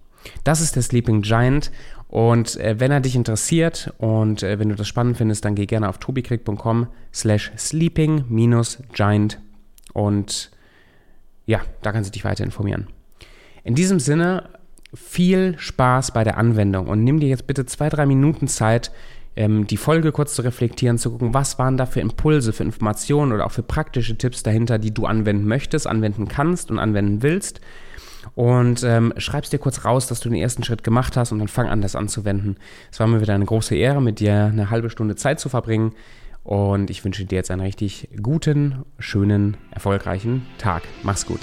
Das 0.43 0.61
ist 0.61 0.75
der 0.75 0.83
Sleeping 0.83 1.21
Giant. 1.21 1.71
Und 2.09 2.59
äh, 2.59 2.79
wenn 2.79 2.91
er 2.91 3.01
dich 3.01 3.15
interessiert 3.15 3.93
und 3.99 4.41
äh, 4.41 4.57
wenn 4.57 4.69
du 4.69 4.75
das 4.75 4.87
spannend 4.87 5.17
findest, 5.17 5.45
dann 5.45 5.53
geh 5.53 5.67
gerne 5.67 5.87
auf 5.87 5.99
tobikrieg.com 5.99 6.87
slash 7.13 7.51
sleeping-giant 7.55 9.39
und 9.93 10.51
ja, 11.45 11.61
da 11.83 11.91
kannst 11.91 12.09
du 12.09 12.13
dich 12.13 12.25
weiter 12.25 12.43
informieren. 12.43 12.87
In 13.63 13.75
diesem 13.75 13.99
Sinne 13.99 14.49
viel 14.95 15.55
Spaß 15.59 16.11
bei 16.11 16.23
der 16.23 16.37
Anwendung 16.37 16.87
und 16.87 17.03
nimm 17.03 17.19
dir 17.19 17.29
jetzt 17.29 17.45
bitte 17.45 17.67
zwei, 17.67 17.89
drei 17.89 18.07
Minuten 18.07 18.47
Zeit, 18.47 18.91
ähm, 19.35 19.67
die 19.67 19.77
Folge 19.77 20.11
kurz 20.11 20.33
zu 20.33 20.41
reflektieren, 20.41 20.97
zu 20.97 21.11
gucken, 21.11 21.35
was 21.35 21.59
waren 21.59 21.77
da 21.77 21.85
für 21.85 21.99
Impulse, 21.99 22.53
für 22.53 22.63
Informationen 22.63 23.33
oder 23.33 23.45
auch 23.45 23.51
für 23.51 23.61
praktische 23.61 24.17
Tipps 24.17 24.41
dahinter, 24.41 24.79
die 24.79 24.93
du 24.93 25.05
anwenden 25.05 25.47
möchtest, 25.47 25.85
anwenden 25.85 26.27
kannst 26.27 26.71
und 26.71 26.79
anwenden 26.79 27.21
willst. 27.21 27.61
Und 28.35 28.83
ähm, 28.83 29.13
schreibst 29.17 29.53
dir 29.53 29.59
kurz 29.59 29.85
raus, 29.85 30.07
dass 30.07 30.19
du 30.19 30.29
den 30.29 30.37
ersten 30.37 30.63
Schritt 30.63 30.83
gemacht 30.83 31.17
hast 31.17 31.31
und 31.31 31.39
dann 31.39 31.47
fang 31.47 31.67
an, 31.67 31.81
das 31.81 31.95
anzuwenden. 31.95 32.57
Es 32.91 32.99
war 32.99 33.07
mir 33.07 33.21
wieder 33.21 33.33
eine 33.33 33.45
große 33.45 33.75
Ehre, 33.75 34.01
mit 34.01 34.19
dir 34.19 34.45
eine 34.45 34.69
halbe 34.69 34.89
Stunde 34.89 35.15
Zeit 35.15 35.39
zu 35.39 35.49
verbringen. 35.49 35.93
Und 36.43 36.89
ich 36.89 37.03
wünsche 37.03 37.25
dir 37.25 37.35
jetzt 37.35 37.51
einen 37.51 37.61
richtig 37.61 38.09
guten, 38.21 38.85
schönen, 38.97 39.57
erfolgreichen 39.71 40.45
Tag. 40.57 40.83
Mach's 41.03 41.25
gut. 41.25 41.41